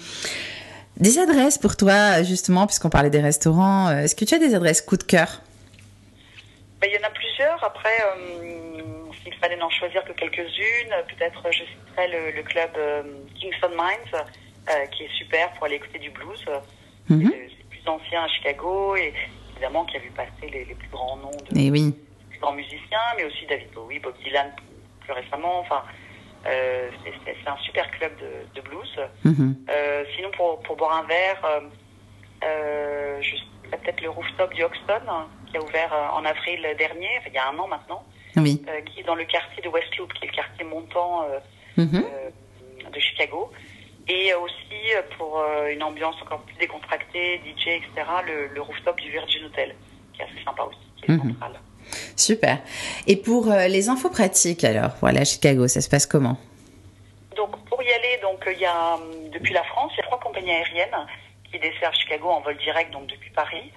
des 0.98 1.18
adresses 1.18 1.58
pour 1.58 1.76
toi, 1.76 2.22
justement, 2.22 2.66
puisqu'on 2.66 2.90
parlait 2.90 3.10
des 3.10 3.20
restaurants, 3.20 3.90
est-ce 3.90 4.14
que 4.14 4.24
tu 4.24 4.34
as 4.34 4.38
des 4.38 4.54
adresses 4.54 4.82
coup 4.82 4.96
de 4.96 5.02
cœur? 5.02 5.40
Ben, 6.84 6.90
Il 6.92 7.00
y 7.00 7.04
en 7.04 7.08
a 7.08 7.10
plusieurs. 7.10 7.62
Après 7.64 7.98
s'il 9.22 9.34
fallait 9.34 9.56
n'en 9.56 9.70
choisir 9.70 10.04
que 10.04 10.12
quelques-unes, 10.12 10.94
peut-être 11.08 11.42
je 11.50 11.64
citerai 11.64 12.32
le, 12.32 12.42
club 12.42 12.70
euh, 12.76 13.02
Kingston 13.34 13.70
Mines, 13.70 14.22
euh, 14.70 14.86
qui 14.86 15.04
est 15.04 15.12
super 15.16 15.50
pour 15.52 15.64
aller 15.64 15.76
écouter 15.76 15.98
du 15.98 16.10
blues. 16.10 16.44
Mhm. 17.08 17.32
C'est 17.32 17.68
plus 17.68 17.88
ancien 17.88 18.24
à 18.24 18.28
Chicago 18.28 18.96
et 18.96 19.12
évidemment 19.52 19.84
qui 19.84 19.96
a 19.96 20.00
vu 20.00 20.10
passer 20.10 20.48
les, 20.52 20.64
plus 20.64 20.88
grands 20.88 21.16
noms 21.16 21.30
de 21.30 21.58
et 21.58 21.66
eh 21.66 21.70
oui. 21.70 21.94
plus 22.30 22.38
grands 22.38 22.52
musiciens, 22.52 22.98
mais 23.16 23.24
aussi 23.24 23.46
David 23.46 23.70
Bowie, 23.72 23.98
Bob 23.98 24.14
Dylan 24.22 24.52
plus 25.00 25.12
récemment. 25.12 25.60
Enfin, 25.60 25.82
euh, 26.46 26.90
c'est 27.24 27.48
un 27.48 27.56
super 27.58 27.90
club 27.92 28.12
de, 28.54 28.60
blues. 28.60 29.00
Mhm. 29.24 29.56
sinon, 30.16 30.30
pour, 30.36 30.60
pour 30.60 30.76
boire 30.76 30.96
un 30.96 31.06
verre, 31.06 31.62
euh, 32.44 33.20
peut-être 33.70 34.02
le 34.02 34.10
rooftop 34.10 34.52
du 34.52 34.62
Hoxton, 34.62 35.02
qui 35.54 35.58
a 35.58 35.62
ouvert 35.62 35.92
en 36.14 36.24
avril 36.24 36.66
dernier, 36.76 37.20
il 37.26 37.32
y 37.32 37.38
a 37.38 37.48
un 37.48 37.58
an 37.58 37.68
maintenant. 37.68 38.04
Euh, 38.36 38.80
qui 38.86 39.00
est 39.00 39.04
dans 39.04 39.14
le 39.14 39.24
quartier 39.24 39.62
de 39.62 39.68
West 39.68 39.96
Loop, 39.96 40.12
qui 40.14 40.24
est 40.24 40.28
le 40.28 40.34
quartier 40.34 40.64
montant 40.64 41.22
euh, 41.22 41.38
mhm. 41.76 42.04
euh, 42.04 42.90
de 42.90 43.00
Chicago. 43.00 43.50
Et 44.08 44.34
aussi, 44.34 44.92
pour 45.16 45.42
une 45.70 45.82
ambiance 45.82 46.16
encore 46.20 46.40
plus 46.40 46.56
décontractée, 46.56 47.38
DJ, 47.38 47.68
etc., 47.68 48.06
le, 48.52 48.60
rooftop 48.60 49.00
du 49.00 49.10
Virgin 49.10 49.46
Hotel, 49.46 49.74
qui 50.12 50.20
est 50.20 50.24
assez 50.24 50.44
sympa 50.44 50.64
aussi, 50.64 50.78
qui 50.96 51.10
est 51.10 51.14
mhm. 51.14 51.30
central. 51.30 51.52
Super. 52.14 52.58
Et 53.06 53.16
pour 53.16 53.46
les 53.46 53.88
infos 53.88 54.10
pratiques, 54.10 54.62
alors, 54.62 54.90
voilà, 55.00 55.24
Chicago, 55.24 55.68
ça 55.68 55.80
se 55.80 55.88
passe 55.88 56.04
comment? 56.04 56.36
Donc, 57.34 57.56
pour 57.64 57.82
y 57.82 57.90
aller, 57.90 58.18
donc 58.20 58.46
il 58.52 58.60
y 58.60 58.66
a, 58.66 58.98
depuis 59.32 59.54
la 59.54 59.64
France, 59.64 59.92
il 59.94 59.98
y 59.98 60.00
a 60.00 60.04
trois 60.04 60.20
compagnies 60.20 60.50
aériennes 60.50 61.06
qui 61.50 61.58
desservent 61.58 61.94
Chicago 61.94 62.28
en 62.28 62.42
vol 62.42 62.58
direct, 62.58 62.92
donc 62.92 63.06
depuis 63.06 63.30
Paris. 63.30 63.72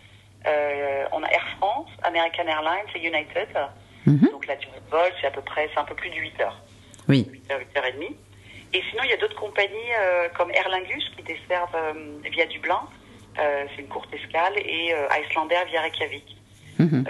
On 0.45 1.23
a 1.23 1.29
Air 1.31 1.47
France, 1.57 1.89
American 2.03 2.47
Airlines 2.47 2.89
et 2.95 2.99
United. 2.99 3.49
Mhm. 4.05 4.29
Donc 4.31 4.47
la 4.47 4.55
durée 4.55 4.79
de 4.79 4.89
vol, 4.89 5.11
c'est 5.19 5.27
à 5.27 5.31
peu 5.31 5.41
près, 5.41 5.69
c'est 5.73 5.79
un 5.79 5.83
peu 5.83 5.95
plus 5.95 6.09
de 6.09 6.15
8 6.15 6.39
heures. 6.41 6.61
Oui. 7.09 7.27
8 7.29 7.51
heures, 7.51 7.59
8 7.59 7.77
heures 7.77 7.85
et 7.85 7.91
demie. 7.91 8.15
Et 8.73 8.81
sinon, 8.89 9.03
il 9.03 9.09
y 9.09 9.13
a 9.13 9.17
d'autres 9.17 9.39
compagnies 9.39 9.93
euh, 9.99 10.29
comme 10.35 10.51
Aer 10.51 10.69
Lingus 10.69 11.09
qui 11.15 11.23
desservent 11.23 11.75
euh, 11.75 12.19
via 12.31 12.45
Dublin. 12.45 12.81
Euh, 13.39 13.65
c'est 13.75 13.81
une 13.81 13.87
courte 13.87 14.13
escale 14.13 14.57
et 14.57 14.93
Icelandair 15.21 15.65
via 15.65 15.81
Reykjavik. 15.81 16.35
Mhm. 16.79 17.05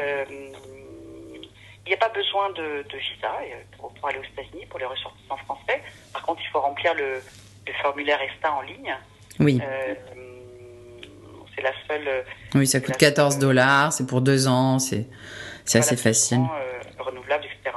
il 1.86 1.90
n'y 1.90 1.94
a 1.94 1.98
pas 1.98 2.10
besoin 2.10 2.50
de, 2.52 2.86
de 2.90 2.98
visa 2.98 3.32
pour, 3.78 3.94
pour, 3.94 4.08
aller 4.08 4.20
aux 4.20 4.24
États-Unis 4.24 4.66
pour 4.70 4.80
les 4.80 4.86
ressortissants 4.86 5.38
français. 5.38 5.82
Par 6.14 6.22
contre, 6.22 6.42
il 6.42 6.48
faut 6.50 6.62
remplir 6.62 6.94
le, 6.96 7.22
le 7.68 7.74
formulaire 7.82 8.20
ESTA 8.22 8.52
en 8.52 8.62
ligne. 8.62 8.96
Oui. 9.40 9.60
C'est 11.58 11.64
la 11.64 11.74
seule. 11.88 12.24
Oui, 12.56 12.68
ça 12.68 12.80
coûte 12.80 12.98
14 12.98 13.40
dollars, 13.40 13.92
c'est 13.92 14.06
pour 14.06 14.22
deux 14.22 14.48
ans, 14.48 14.80
c'est 14.80 15.08
assez 15.74 15.98
facile 15.98 16.40
renouvelables, 17.08 17.46
etc. 17.46 17.76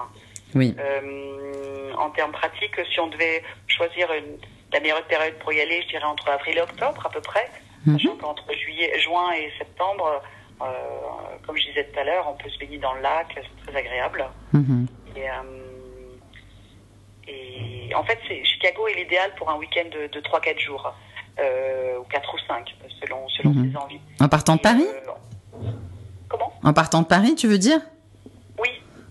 Oui. 0.55 0.75
Euh, 0.79 1.93
en 1.97 2.11
termes 2.11 2.33
pratiques, 2.33 2.81
si 2.93 3.01
on 3.01 3.09
devait 3.09 3.43
choisir 3.67 4.13
une, 4.13 4.39
la 4.73 4.81
meilleure 4.81 5.05
période 5.05 5.35
pour 5.39 5.53
y 5.53 5.61
aller, 5.61 5.83
je 5.83 5.89
dirais 5.89 6.05
entre 6.05 6.29
avril 6.29 6.59
et 6.59 6.61
octobre 6.61 7.05
à 7.05 7.11
peu 7.11 7.21
près, 7.21 7.49
mhm. 7.87 7.99
sachant 7.99 8.17
qu'entre 8.17 8.53
juillet, 8.55 8.99
juin 8.99 9.33
et 9.33 9.53
septembre, 9.59 10.23
euh, 10.63 10.67
comme 11.47 11.57
je 11.57 11.67
disais 11.67 11.85
tout 11.85 11.99
à 11.99 12.05
l'heure, 12.05 12.27
on 12.29 12.43
peut 12.43 12.49
se 12.51 12.59
baigner 12.59 12.79
dans 12.79 12.95
le 12.95 13.01
lac, 13.03 13.27
c'est 13.35 13.67
très 13.67 13.79
agréable. 13.79 14.25
Mhm. 14.53 14.87
Et, 15.17 15.29
euh, 15.29 15.33
et, 17.29 17.95
en 17.95 18.05
fait, 18.05 18.19
Chicago 18.45 18.87
est 18.89 18.95
l'idéal 18.95 19.35
pour 19.37 19.51
un 19.51 19.57
week-end 19.57 19.89
de, 19.93 20.07
de 20.07 20.21
3-4 20.21 20.59
jours, 20.61 20.87
euh, 20.87 20.91
ou 21.39 22.05
4 22.05 22.35
ou 22.35 22.39
5, 22.47 22.77
selon, 23.01 23.29
selon 23.29 23.51
mhm. 23.51 23.71
ses 23.71 23.77
envies. 23.77 24.01
En 24.21 24.29
partant 24.29 24.57
de 24.57 24.61
Paris 24.61 24.87
euh, 24.87 25.11
Comment? 26.29 26.53
En 26.63 26.73
partant 26.73 27.03
de 27.03 27.07
Paris, 27.07 27.35
tu 27.35 27.49
veux 27.49 27.59
dire? 27.59 27.81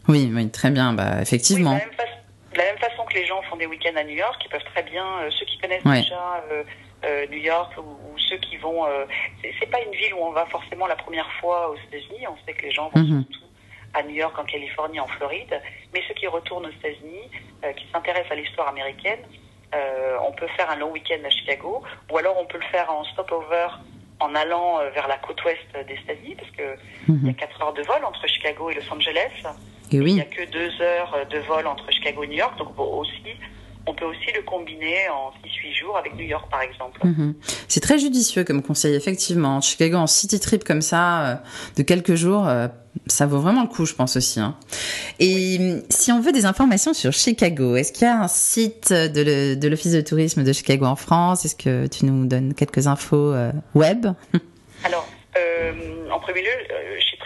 Oui, 0.10 0.32
oui, 0.34 0.50
très 0.50 0.72
bien, 0.72 0.94
bah, 0.94 1.22
effectivement. 1.22 1.76
de, 1.76 2.58
la 2.58 2.64
même 2.64 2.78
façon 2.80 3.04
que 3.06 3.14
les 3.14 3.28
gens 3.28 3.44
font 3.44 3.58
des 3.58 3.68
week-ends 3.68 3.96
à 3.96 4.04
New 4.04 4.16
York, 4.16 4.42
ils 4.44 4.50
peuvent 4.50 4.64
très 4.74 4.82
bien, 4.82 5.06
euh, 5.06 5.30
ceux 5.30 5.46
qui 5.46 5.60
connaissent 5.60 5.84
déjà 5.84 6.44
euh, 6.52 6.64
euh, 7.06 7.28
New 7.30 7.38
York 7.38 7.74
ou, 7.78 8.18
ceux 8.18 8.38
qui 8.38 8.58
vont... 8.58 8.86
c'est 9.42 9.70
pas 9.70 9.82
une 9.82 9.92
ville 9.92 10.14
où 10.16 10.24
on 10.24 10.32
va 10.32 10.46
forcément 10.48 10.88
la 10.88 10.96
première 10.96 11.32
fois 11.40 11.70
aux 11.70 11.76
États-Unis, 11.76 12.28
on 12.28 12.38
sait 12.46 12.54
que 12.54 12.64
les 12.64 12.72
gens 12.72 12.90
vont 12.90 13.02
mhm. 13.02 13.24
surtout 13.32 13.46
à 13.94 14.04
New 14.04 14.16
York, 14.16 14.38
en 14.38 14.46
Californie, 14.46 15.00
en 15.00 15.08
Floride, 15.08 15.62
mais 15.94 16.02
ceux 16.08 16.14
qui 16.14 16.28
retournent 16.28 16.66
aux 16.66 16.72
États-Unis, 16.72 17.30
qui 17.76 17.88
s'intéressent 17.92 18.32
à 18.32 18.36
l'histoire 18.36 18.68
américaine, 18.68 19.20
on 19.74 20.32
peut 20.34 20.48
faire 20.58 20.70
un 20.70 20.76
long 20.76 20.92
week-end 20.92 21.24
à 21.26 21.30
Chicago, 21.30 21.84
ou 22.12 22.18
alors 22.18 22.38
on 22.40 22.46
peut 22.46 22.58
le 22.58 22.66
faire 22.72 22.90
en 22.92 23.04
stopover 23.06 23.68
en 24.20 24.36
allant 24.36 24.80
vers 24.94 25.08
la 25.08 25.18
côte 25.18 25.44
ouest 25.46 25.88
des 25.88 25.94
États-Unis, 25.94 26.36
parce 26.36 26.52
que 26.52 27.12
mhm. 27.12 27.28
y 27.28 27.30
a 27.30 27.34
4 27.34 27.62
heures 27.62 27.74
de 27.74 27.84
vol 27.84 28.04
entre 28.04 28.28
Chicago 28.28 28.70
et 28.70 28.74
Los 28.74 28.92
Angeles. 28.92 29.32
Il 29.92 30.04
n'y 30.04 30.22
a 30.22 30.26
que 30.26 30.46
deux 30.52 30.82
heures 30.82 31.26
de 31.30 31.40
vol 31.40 31.66
entre 31.66 31.92
Chicago 31.92 32.24
et 32.24 32.28
New 32.28 32.38
York, 32.38 32.58
donc 32.58 32.78
aussi, 32.78 33.36
on 33.86 33.94
peut 33.94 34.06
aussi 34.06 34.32
le 34.36 34.42
combiner 34.44 35.10
en 35.10 35.32
6-8 35.46 35.80
jours 35.80 35.98
avec 35.98 36.16
New 36.16 36.26
York, 36.26 36.48
par 36.50 36.62
exemple. 36.62 37.00
Mhm. 37.04 37.36
C'est 37.68 37.80
très 37.80 37.98
judicieux 37.98 38.44
comme 38.44 38.62
conseil, 38.62 38.96
effectivement. 38.96 39.62
Chicago 39.62 39.98
en 39.98 40.08
city 40.08 40.40
trip 40.40 40.64
comme 40.64 40.82
ça, 40.82 41.26
euh, 41.26 41.36
de 41.78 41.84
quelques 41.84 42.16
jours, 42.16 42.48
euh, 42.48 42.68
ça 43.08 43.26
vaut 43.26 43.40
vraiment 43.40 43.64
le 43.64 43.68
coup, 43.68 43.86
je 43.86 43.94
pense 43.94 44.16
aussi. 44.16 44.40
Hein. 44.40 44.58
Et 45.20 45.58
si 45.90 46.12
on 46.12 46.20
veut 46.20 46.32
des 46.32 46.46
informations 46.46 46.94
sur 46.94 47.14
Chicago, 47.14 47.76
est-ce 47.76 47.92
qu'il 47.92 48.04
y 48.04 48.10
a 48.10 48.22
un 48.22 48.28
site 48.28 48.92
de 48.92 49.68
l'Office 49.68 49.94
de 49.94 50.02
tourisme 50.02 50.44
de 50.44 50.54
Chicago 50.54 50.86
en 50.86 50.96
France? 50.96 51.46
Est-ce 51.46 51.56
que 51.56 51.88
tu 51.88 52.06
nous 52.06 52.28
donnes 52.28 52.54
quelques 52.54 52.88
infos 52.88 53.34
euh, 53.34 53.52
web? 53.74 54.08
Alors, 54.84 55.08
en 56.12 56.20
premier 56.20 56.42
lieu, 56.42 56.50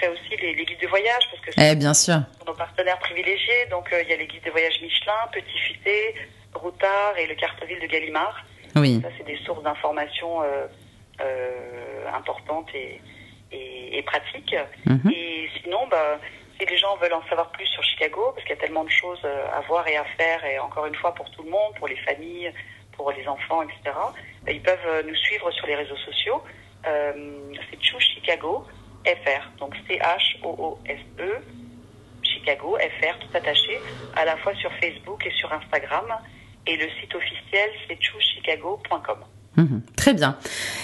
aussi 0.10 0.36
les, 0.42 0.56
guides 0.56 0.80
de 0.82 0.88
voyage 0.88 1.24
parce 1.32 1.44
que 1.44 1.62
eh, 1.62 1.76
bien 1.76 1.94
sûr. 1.94 2.22
nos 2.46 2.54
partenaires 2.54 3.00
privilégiés. 3.00 3.66
Donc 3.70 3.88
il 3.92 4.10
y 4.10 4.14
a 4.14 4.18
les 4.18 4.28
guides 4.28 4.44
de 4.44 4.52
voyage 4.52 4.74
Michelin, 4.82 5.14
Petit 5.32 5.58
Futé, 5.68 6.16
Routard 6.64 7.18
et 7.18 7.28
le 7.28 7.36
Carteville 7.36 7.80
de 7.80 7.88
Gallimard. 7.88 8.44
Oui. 8.76 9.00
Ça 9.02 9.10
c'est 9.18 9.26
des 9.26 9.38
sources 9.46 9.64
d'informations 9.64 10.42
euh, 10.42 10.66
euh, 11.22 12.08
importantes 12.14 12.70
et, 12.74 13.00
et, 13.52 14.02
pratiques. 14.04 14.56
Mhm. 14.86 15.12
Et 15.12 15.50
sinon, 15.62 15.88
bah, 15.90 16.20
si 16.60 16.66
les 16.66 16.78
gens 16.78 16.96
veulent 16.98 17.14
en 17.14 17.24
savoir 17.28 17.52
plus 17.52 17.68
sur 17.68 17.84
Chicago, 17.84 18.32
parce 18.34 18.42
qu'il 18.46 18.56
y 18.56 18.60
a 18.60 18.62
tellement 18.62 18.84
de 18.84 18.90
choses 18.90 19.24
à 19.26 19.62
voir 19.62 19.88
et 19.88 19.96
à 19.96 20.06
faire, 20.18 20.44
et 20.46 20.58
encore 20.60 20.88
une 20.88 20.96
fois 20.96 21.14
pour 21.14 21.30
tout 21.32 21.44
le 21.44 21.50
monde, 21.52 21.74
pour 21.78 21.88
les 21.88 21.98
familles, 21.98 22.52
pour 22.94 23.12
les 23.12 23.28
enfants, 23.28 23.62
etc. 23.62 23.78
Bah, 24.44 24.52
ils 24.52 24.62
peuvent 24.62 25.06
nous 25.08 25.16
suivre 25.16 25.52
sur 25.52 25.68
les 25.68 25.76
réseaux 25.76 25.98
sociaux. 25.98 26.42
c'est 26.84 27.84
Chou 27.84 28.00
Chicago 28.00 28.66
FR. 29.06 29.50
Donc 29.60 29.76
C-H-O-O-S-E, 29.88 31.44
Chicago, 32.24 32.78
FR, 32.78 33.20
tout 33.20 33.38
attaché, 33.38 33.80
à 34.16 34.26
la 34.26 34.38
fois 34.38 34.54
sur 34.56 34.72
Facebook 34.74 35.26
et 35.26 35.32
sur 35.32 35.52
Instagram. 35.52 36.06
Et 36.68 36.78
le 36.78 36.88
site 37.00 37.14
officiel, 37.16 37.70
c'est 37.88 37.98
choosechicago.com. 38.02 39.18
Mhm. 39.56 39.84
très 39.96 40.16
bien. 40.16 40.36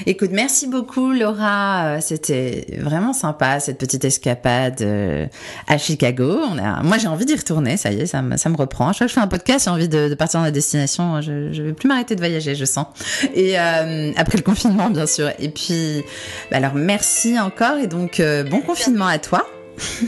Écoute, 0.06 0.30
merci 0.32 0.68
beaucoup 0.68 1.12
Laura. 1.12 1.86
Euh, 1.86 1.98
c'était 2.02 2.68
vraiment 2.78 3.14
sympa 3.14 3.60
cette 3.60 3.80
petite 3.80 4.06
escapade 4.06 4.82
euh, 4.82 5.26
à 5.68 5.80
Chicago. 5.80 6.40
On 6.52 6.58
a, 6.60 6.84
moi 6.84 7.00
j'ai 7.00 7.08
envie 7.08 7.26
d'y 7.26 7.36
retourner. 7.36 7.78
Ça 7.78 7.92
y 7.92 8.02
est, 8.02 8.06
ça 8.06 8.22
me, 8.22 8.38
ça 8.38 8.50
me 8.50 8.56
reprend. 8.56 8.94
Chaque 8.94 8.98
fois 8.98 9.06
que 9.06 9.10
je 9.10 9.14
fais 9.16 9.22
un 9.22 9.28
podcast, 9.28 9.66
j'ai 9.66 9.72
envie 9.72 9.90
de, 9.90 10.14
partir 10.14 10.40
dans 10.40 10.46
la 10.46 10.52
destination. 10.52 11.20
Je, 11.22 11.52
je 11.52 11.64
vais 11.64 11.74
plus 11.74 11.88
m'arrêter 11.88 12.14
de 12.14 12.20
voyager, 12.20 12.54
je 12.54 12.66
sens. 12.66 12.86
Et 13.34 13.60
euh, 13.60 14.12
après 14.18 14.38
le 14.38 14.44
confinement, 14.44 14.92
bien 14.92 15.08
sûr. 15.08 15.32
Et 15.40 15.50
puis, 15.50 16.04
bah 16.52 16.58
alors 16.58 16.76
merci 16.76 17.40
encore 17.40 17.78
et 17.78 17.88
donc 17.88 18.22
bon 18.52 18.62
confinement 18.62 19.08
à 19.08 19.18
toi. 19.18 19.48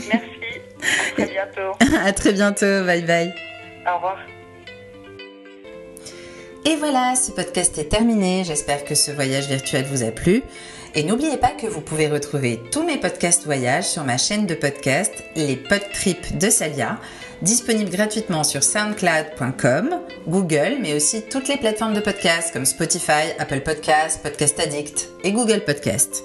Merci. 0.08 0.28
À 0.82 1.14
très 1.14 1.26
bientôt. 1.26 1.96
à 2.04 2.12
très 2.12 2.32
bientôt. 2.32 2.84
Bye 2.84 3.02
bye. 3.02 3.34
Au 3.88 3.96
revoir. 3.96 4.31
Et 6.64 6.76
voilà, 6.76 7.16
ce 7.16 7.32
podcast 7.32 7.76
est 7.78 7.88
terminé. 7.88 8.44
J'espère 8.44 8.84
que 8.84 8.94
ce 8.94 9.10
voyage 9.10 9.48
virtuel 9.48 9.84
vous 9.84 10.04
a 10.04 10.12
plu. 10.12 10.42
Et 10.94 11.02
n'oubliez 11.02 11.36
pas 11.36 11.50
que 11.50 11.66
vous 11.66 11.80
pouvez 11.80 12.06
retrouver 12.06 12.60
tous 12.70 12.84
mes 12.84 12.98
podcasts 12.98 13.44
voyages 13.44 13.86
sur 13.88 14.04
ma 14.04 14.16
chaîne 14.16 14.46
de 14.46 14.54
podcast, 14.54 15.12
les 15.34 15.56
Podtrips 15.56 16.38
de 16.38 16.50
Salia, 16.50 17.00
disponible 17.40 17.90
gratuitement 17.90 18.44
sur 18.44 18.62
soundcloud.com, 18.62 20.00
Google, 20.28 20.76
mais 20.80 20.94
aussi 20.94 21.22
toutes 21.22 21.48
les 21.48 21.56
plateformes 21.56 21.94
de 21.94 22.00
podcasts 22.00 22.52
comme 22.52 22.66
Spotify, 22.66 23.32
Apple 23.38 23.62
Podcasts, 23.62 24.22
Podcast 24.22 24.60
Addict 24.60 25.08
et 25.24 25.32
Google 25.32 25.64
Podcasts. 25.64 26.24